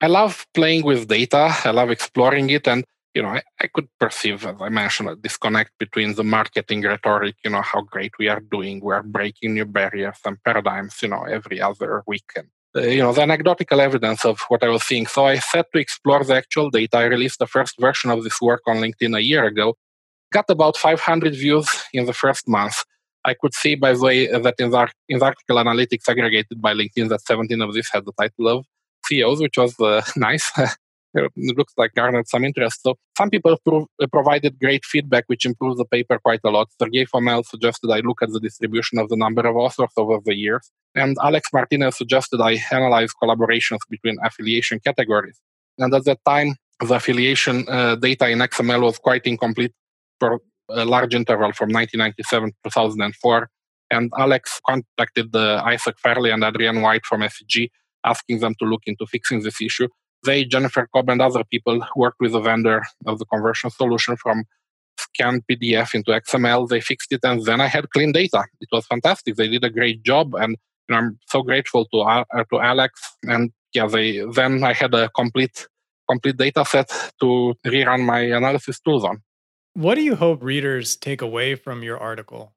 I 0.00 0.06
love 0.06 0.46
playing 0.54 0.84
with 0.84 1.08
data. 1.08 1.54
I 1.64 1.70
love 1.70 1.90
exploring 1.90 2.50
it. 2.50 2.68
And, 2.68 2.84
you 3.14 3.22
know, 3.22 3.28
I, 3.28 3.42
I 3.60 3.66
could 3.68 3.88
perceive, 3.98 4.46
as 4.46 4.56
I 4.60 4.68
mentioned, 4.68 5.08
a 5.08 5.16
disconnect 5.16 5.72
between 5.78 6.14
the 6.14 6.24
marketing 6.24 6.82
rhetoric, 6.82 7.36
you 7.44 7.50
know, 7.50 7.62
how 7.62 7.82
great 7.82 8.12
we 8.18 8.28
are 8.28 8.40
doing. 8.40 8.80
We 8.80 8.92
are 8.94 9.02
breaking 9.02 9.54
new 9.54 9.64
barriers 9.64 10.18
and 10.24 10.42
paradigms, 10.42 10.96
you 11.02 11.08
know, 11.08 11.24
every 11.24 11.60
other 11.60 12.02
weekend 12.06 12.48
uh, 12.76 12.82
you 12.82 12.98
know, 12.98 13.12
the 13.12 13.22
anecdotal 13.22 13.80
evidence 13.80 14.24
of 14.24 14.40
what 14.48 14.62
I 14.62 14.68
was 14.68 14.82
seeing. 14.84 15.06
So 15.06 15.24
I 15.26 15.38
set 15.38 15.66
to 15.72 15.78
explore 15.78 16.22
the 16.22 16.34
actual 16.34 16.70
data. 16.70 16.98
I 16.98 17.04
released 17.04 17.38
the 17.38 17.46
first 17.46 17.80
version 17.80 18.10
of 18.10 18.24
this 18.24 18.40
work 18.40 18.62
on 18.66 18.76
LinkedIn 18.76 19.16
a 19.16 19.22
year 19.22 19.44
ago. 19.44 19.74
Got 20.32 20.50
about 20.50 20.76
500 20.76 21.34
views 21.34 21.68
in 21.92 22.04
the 22.04 22.12
first 22.12 22.46
month. 22.46 22.84
I 23.24 23.34
could 23.34 23.54
see, 23.54 23.74
by 23.74 23.94
the 23.94 24.00
way, 24.00 24.26
that 24.26 24.54
in 24.58 24.70
the, 24.70 24.88
in 25.08 25.18
the 25.18 25.24
article 25.24 25.56
analytics 25.56 26.08
aggregated 26.08 26.60
by 26.60 26.74
LinkedIn, 26.74 27.08
that 27.08 27.22
17 27.22 27.60
of 27.62 27.74
these 27.74 27.88
had 27.92 28.04
the 28.04 28.12
title 28.12 28.48
of 28.48 28.66
CEOs, 29.06 29.40
which 29.40 29.56
was 29.56 29.78
uh, 29.80 30.02
nice. 30.16 30.52
It 31.14 31.32
looks 31.56 31.72
like 31.76 31.94
garnered 31.94 32.28
some 32.28 32.44
interest. 32.44 32.82
So 32.82 32.96
some 33.16 33.30
people 33.30 33.56
pro- 33.64 33.86
uh, 34.00 34.06
provided 34.12 34.58
great 34.60 34.84
feedback, 34.84 35.24
which 35.26 35.46
improved 35.46 35.78
the 35.78 35.86
paper 35.86 36.18
quite 36.18 36.40
a 36.44 36.50
lot. 36.50 36.68
Sergey 36.78 37.06
Fomel 37.06 37.44
suggested 37.46 37.90
I 37.90 38.00
look 38.00 38.22
at 38.22 38.30
the 38.30 38.40
distribution 38.40 38.98
of 38.98 39.08
the 39.08 39.16
number 39.16 39.46
of 39.46 39.56
authors 39.56 39.90
over 39.96 40.18
the 40.24 40.34
years. 40.34 40.70
And 40.94 41.16
Alex 41.22 41.48
Martinez 41.52 41.96
suggested 41.96 42.40
I 42.40 42.58
analyze 42.70 43.12
collaborations 43.22 43.78
between 43.88 44.18
affiliation 44.22 44.80
categories. 44.80 45.40
And 45.78 45.94
at 45.94 46.04
that 46.04 46.18
time, 46.26 46.56
the 46.80 46.94
affiliation 46.94 47.66
uh, 47.68 47.96
data 47.96 48.28
in 48.28 48.38
XML 48.38 48.82
was 48.82 48.98
quite 48.98 49.26
incomplete 49.26 49.72
for 50.20 50.40
a 50.70 50.84
large 50.84 51.14
interval 51.14 51.52
from 51.52 51.70
1997 51.70 52.50
to 52.50 52.56
2004. 52.64 53.48
And 53.90 54.12
Alex 54.18 54.60
contacted 54.68 55.34
uh, 55.34 55.62
Isaac 55.64 55.98
Farley 55.98 56.30
and 56.30 56.44
Adrian 56.44 56.82
White 56.82 57.06
from 57.06 57.22
SEG, 57.22 57.70
asking 58.04 58.40
them 58.40 58.54
to 58.58 58.66
look 58.66 58.82
into 58.86 59.06
fixing 59.06 59.42
this 59.42 59.62
issue 59.62 59.88
they, 60.24 60.44
Jennifer 60.44 60.88
Cobb, 60.92 61.08
and 61.08 61.22
other 61.22 61.44
people 61.44 61.80
worked 61.96 62.20
with 62.20 62.32
the 62.32 62.40
vendor 62.40 62.82
of 63.06 63.18
the 63.18 63.24
conversion 63.26 63.70
solution 63.70 64.16
from 64.16 64.44
scanned 64.98 65.42
PDF 65.50 65.94
into 65.94 66.10
XML. 66.10 66.68
They 66.68 66.80
fixed 66.80 67.12
it, 67.12 67.20
and 67.22 67.44
then 67.44 67.60
I 67.60 67.66
had 67.66 67.90
clean 67.90 68.12
data. 68.12 68.44
It 68.60 68.68
was 68.72 68.86
fantastic. 68.86 69.36
They 69.36 69.48
did 69.48 69.64
a 69.64 69.70
great 69.70 70.02
job, 70.02 70.34
and 70.34 70.56
you 70.88 70.94
know, 70.94 70.96
I'm 70.98 71.18
so 71.28 71.42
grateful 71.42 71.86
to 71.86 71.98
uh, 72.00 72.24
to 72.50 72.60
Alex. 72.60 73.00
And 73.24 73.52
yeah, 73.72 73.86
they 73.86 74.24
then 74.34 74.64
I 74.64 74.72
had 74.72 74.94
a 74.94 75.08
complete 75.10 75.66
complete 76.08 76.36
data 76.36 76.64
set 76.64 76.88
to 77.20 77.54
rerun 77.66 78.04
my 78.04 78.20
analysis 78.20 78.80
tools 78.80 79.04
on. 79.04 79.22
What 79.74 79.94
do 79.94 80.02
you 80.02 80.16
hope 80.16 80.42
readers 80.42 80.96
take 80.96 81.22
away 81.22 81.54
from 81.54 81.82
your 81.82 81.98
article? 81.98 82.52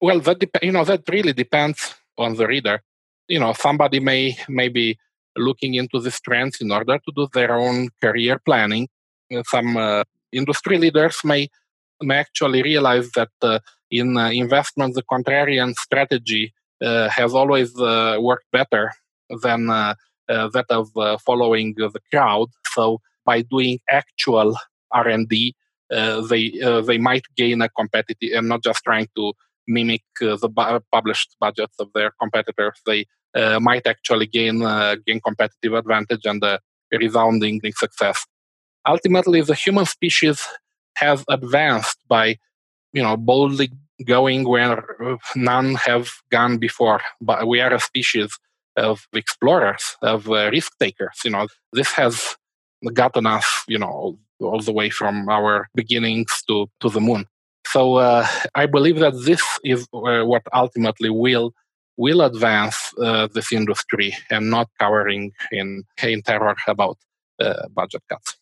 Well, 0.00 0.20
that 0.20 0.38
dep- 0.38 0.62
you 0.62 0.72
know 0.72 0.84
that 0.84 1.02
really 1.08 1.32
depends 1.32 1.94
on 2.18 2.36
the 2.36 2.46
reader. 2.46 2.82
You 3.28 3.40
know, 3.40 3.52
somebody 3.52 4.00
may 4.00 4.36
maybe 4.48 4.98
looking 5.36 5.74
into 5.74 6.00
these 6.00 6.20
trends 6.20 6.60
in 6.60 6.70
order 6.70 6.98
to 6.98 7.12
do 7.14 7.28
their 7.32 7.54
own 7.54 7.88
career 8.00 8.40
planning. 8.44 8.88
Uh, 9.34 9.42
some 9.46 9.76
uh, 9.76 10.04
industry 10.32 10.78
leaders 10.78 11.18
may, 11.24 11.48
may 12.00 12.16
actually 12.16 12.62
realize 12.62 13.10
that 13.12 13.30
uh, 13.42 13.58
in 13.90 14.16
uh, 14.16 14.30
investment, 14.30 14.94
the 14.94 15.02
contrarian 15.02 15.74
strategy 15.74 16.52
uh, 16.82 17.08
has 17.08 17.34
always 17.34 17.78
uh, 17.78 18.16
worked 18.20 18.50
better 18.52 18.92
than 19.42 19.66
that 19.66 20.66
of 20.70 20.90
following 21.22 21.74
the 21.76 22.00
crowd. 22.10 22.48
So 22.72 23.00
by 23.24 23.42
doing 23.42 23.78
actual 23.88 24.56
R&D, 24.92 25.54
they 25.90 26.50
they 26.86 26.98
might 26.98 27.24
gain 27.36 27.62
a 27.62 27.68
competitive 27.68 28.30
and 28.34 28.48
not 28.48 28.62
just 28.62 28.82
trying 28.82 29.08
to 29.16 29.32
mimic 29.68 30.02
the 30.20 30.48
bu- 30.48 30.80
published 30.90 31.36
budgets 31.38 31.78
of 31.78 31.92
their 31.94 32.12
competitors. 32.20 32.80
They 32.86 33.06
might 33.60 33.86
actually 33.86 34.26
gain 34.26 34.62
uh, 34.62 34.96
gain 35.06 35.20
competitive 35.20 35.74
advantage 35.74 36.24
and 36.24 36.42
a 36.44 36.60
resounding 36.92 37.60
success. 37.74 38.26
Ultimately, 38.86 39.40
the 39.42 39.54
human 39.54 39.86
species 39.86 40.46
has 40.96 41.24
advanced 41.28 41.98
by, 42.08 42.36
you 42.92 43.02
know, 43.02 43.16
boldly 43.16 43.70
going 44.04 44.48
where 44.48 44.84
none 45.36 45.74
have 45.76 46.10
gone 46.30 46.58
before. 46.58 47.00
But 47.20 47.46
we 47.46 47.60
are 47.60 47.72
a 47.72 47.80
species 47.80 48.36
of 48.76 49.06
explorers, 49.12 49.96
of 50.02 50.28
uh, 50.28 50.50
risk 50.50 50.72
takers. 50.80 51.18
You 51.24 51.30
know, 51.30 51.46
this 51.72 51.92
has 51.92 52.36
gotten 52.92 53.26
us, 53.26 53.46
you 53.68 53.78
know, 53.78 54.18
all 54.40 54.60
the 54.60 54.72
way 54.72 54.90
from 54.90 55.28
our 55.28 55.68
beginnings 55.74 56.42
to 56.48 56.66
to 56.80 56.88
the 56.88 57.00
moon. 57.00 57.26
So 57.66 57.96
uh, 57.96 58.26
I 58.54 58.66
believe 58.66 58.98
that 58.98 59.14
this 59.24 59.42
is 59.64 59.86
uh, 59.94 60.24
what 60.24 60.42
ultimately 60.52 61.10
will 61.10 61.52
will 61.96 62.22
advance 62.22 62.92
uh, 63.00 63.28
this 63.34 63.52
industry 63.52 64.14
and 64.30 64.50
not 64.50 64.68
cowering 64.80 65.32
in, 65.50 65.84
in 66.02 66.22
terror 66.22 66.56
about 66.66 66.98
uh, 67.40 67.68
budget 67.74 68.02
cuts. 68.08 68.36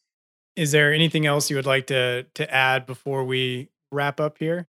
Is 0.57 0.73
there 0.73 0.93
anything 0.93 1.27
else 1.27 1.51
you 1.51 1.57
would 1.57 1.67
like 1.67 1.87
to, 1.89 2.25
to 2.35 2.55
add 2.55 2.87
before 2.87 3.25
we 3.25 3.71
wrap 3.91 4.21
up 4.21 4.39
here? 4.39 4.69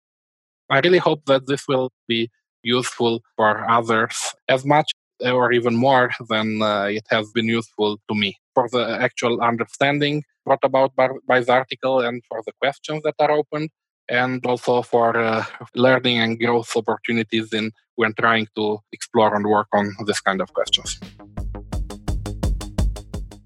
I 0.69 0.79
really 0.79 0.97
hope 0.97 1.25
that 1.25 1.47
this 1.47 1.67
will 1.67 1.91
be 2.07 2.29
useful 2.63 3.21
for 3.35 3.69
others 3.69 4.33
as 4.49 4.65
much 4.65 4.91
or 5.21 5.51
even 5.51 5.75
more 5.75 6.11
than 6.29 6.61
uh, 6.61 6.85
it 6.85 7.05
has 7.09 7.31
been 7.31 7.45
useful 7.45 7.99
to 8.09 8.15
me 8.15 8.35
for 8.53 8.67
the 8.71 8.99
actual 8.99 9.41
understanding 9.41 10.23
brought 10.45 10.63
about 10.63 10.95
by, 10.95 11.09
by 11.27 11.39
the 11.39 11.51
article 11.51 11.99
and 12.01 12.21
for 12.27 12.41
the 12.45 12.51
questions 12.59 13.01
that 13.03 13.15
are 13.19 13.31
opened 13.31 13.69
and 14.09 14.45
also 14.45 14.81
for 14.81 15.17
uh, 15.17 15.43
learning 15.73 16.19
and 16.19 16.39
growth 16.39 16.75
opportunities 16.75 17.53
in 17.53 17.71
when 17.95 18.13
trying 18.13 18.47
to 18.55 18.79
explore 18.91 19.35
and 19.35 19.45
work 19.45 19.67
on 19.73 19.93
this 20.05 20.19
kind 20.21 20.41
of 20.41 20.53
questions. 20.53 20.99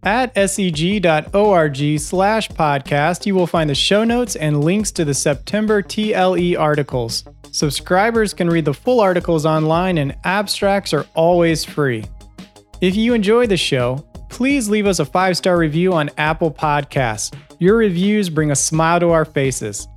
At 0.03 0.33
seg.org 0.35 1.99
slash 1.99 2.49
podcast, 2.49 3.25
you 3.25 3.35
will 3.35 3.47
find 3.47 3.69
the 3.69 3.75
show 3.75 4.03
notes 4.05 4.35
and 4.37 4.63
links 4.63 4.91
to 4.91 5.03
the 5.03 5.13
September 5.13 5.81
TLE 5.81 6.57
articles. 6.57 7.25
Subscribers 7.51 8.33
can 8.33 8.49
read 8.49 8.65
the 8.65 8.73
full 8.73 9.01
articles 9.01 9.45
online, 9.45 9.97
and 9.97 10.15
abstracts 10.23 10.93
are 10.93 11.05
always 11.15 11.65
free. 11.65 12.05
If 12.79 12.95
you 12.95 13.13
enjoy 13.13 13.47
the 13.47 13.57
show, 13.57 14.05
please 14.29 14.69
leave 14.69 14.87
us 14.87 14.99
a 14.99 15.05
five 15.05 15.35
star 15.35 15.57
review 15.57 15.91
on 15.93 16.09
Apple 16.17 16.51
Podcasts. 16.51 17.35
Your 17.59 17.75
reviews 17.75 18.29
bring 18.29 18.51
a 18.51 18.55
smile 18.55 19.01
to 19.01 19.09
our 19.09 19.25
faces. 19.25 19.87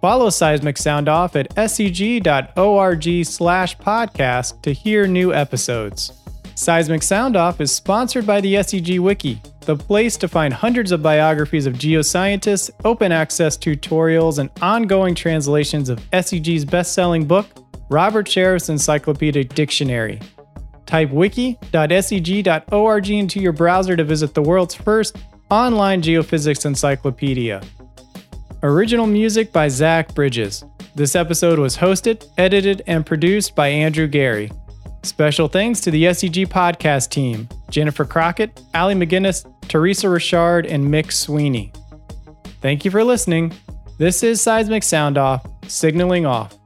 Follow 0.00 0.30
Seismic 0.30 0.78
Sound 0.78 1.08
Off 1.08 1.34
at 1.34 1.52
seg.org 1.56 3.24
slash 3.24 3.76
podcast 3.78 4.62
to 4.62 4.72
hear 4.72 5.08
new 5.08 5.34
episodes. 5.34 6.12
Seismic 6.54 7.02
Sound 7.02 7.36
Off 7.36 7.60
is 7.60 7.74
sponsored 7.74 8.26
by 8.26 8.40
the 8.40 8.54
SEG 8.54 9.00
Wiki, 9.00 9.40
the 9.62 9.76
place 9.76 10.16
to 10.16 10.28
find 10.28 10.54
hundreds 10.54 10.92
of 10.92 11.02
biographies 11.02 11.66
of 11.66 11.74
geoscientists, 11.74 12.70
open 12.84 13.12
access 13.12 13.56
tutorials, 13.56 14.38
and 14.38 14.50
ongoing 14.62 15.14
translations 15.14 15.88
of 15.88 16.00
SEG's 16.12 16.64
best 16.64 16.94
selling 16.94 17.26
book, 17.26 17.46
Robert 17.90 18.28
Sheriff's 18.28 18.68
Encyclopedic 18.68 19.54
Dictionary. 19.54 20.20
Type 20.86 21.10
wiki.seg.org 21.10 23.10
into 23.10 23.40
your 23.40 23.52
browser 23.52 23.96
to 23.96 24.04
visit 24.04 24.34
the 24.34 24.42
world's 24.42 24.74
first 24.74 25.16
online 25.50 26.02
geophysics 26.02 26.66
encyclopedia. 26.66 27.62
Original 28.64 29.06
music 29.06 29.52
by 29.52 29.68
Zach 29.68 30.12
Bridges. 30.16 30.64
This 30.96 31.14
episode 31.14 31.60
was 31.60 31.76
hosted, 31.76 32.26
edited, 32.38 32.82
and 32.88 33.06
produced 33.06 33.54
by 33.54 33.68
Andrew 33.68 34.08
Geary. 34.08 34.50
Special 35.04 35.46
thanks 35.46 35.80
to 35.82 35.92
the 35.92 36.04
SEG 36.04 36.48
podcast 36.48 37.10
team 37.10 37.48
Jennifer 37.70 38.04
Crockett, 38.04 38.60
Ali 38.74 38.96
McGinnis, 38.96 39.46
Teresa 39.68 40.10
Richard, 40.10 40.66
and 40.66 40.84
Mick 40.84 41.12
Sweeney. 41.12 41.72
Thank 42.60 42.84
you 42.84 42.90
for 42.90 43.04
listening. 43.04 43.52
This 43.96 44.24
is 44.24 44.40
Seismic 44.40 44.82
Sound 44.82 45.18
Off, 45.18 45.46
signaling 45.68 46.26
off. 46.26 46.57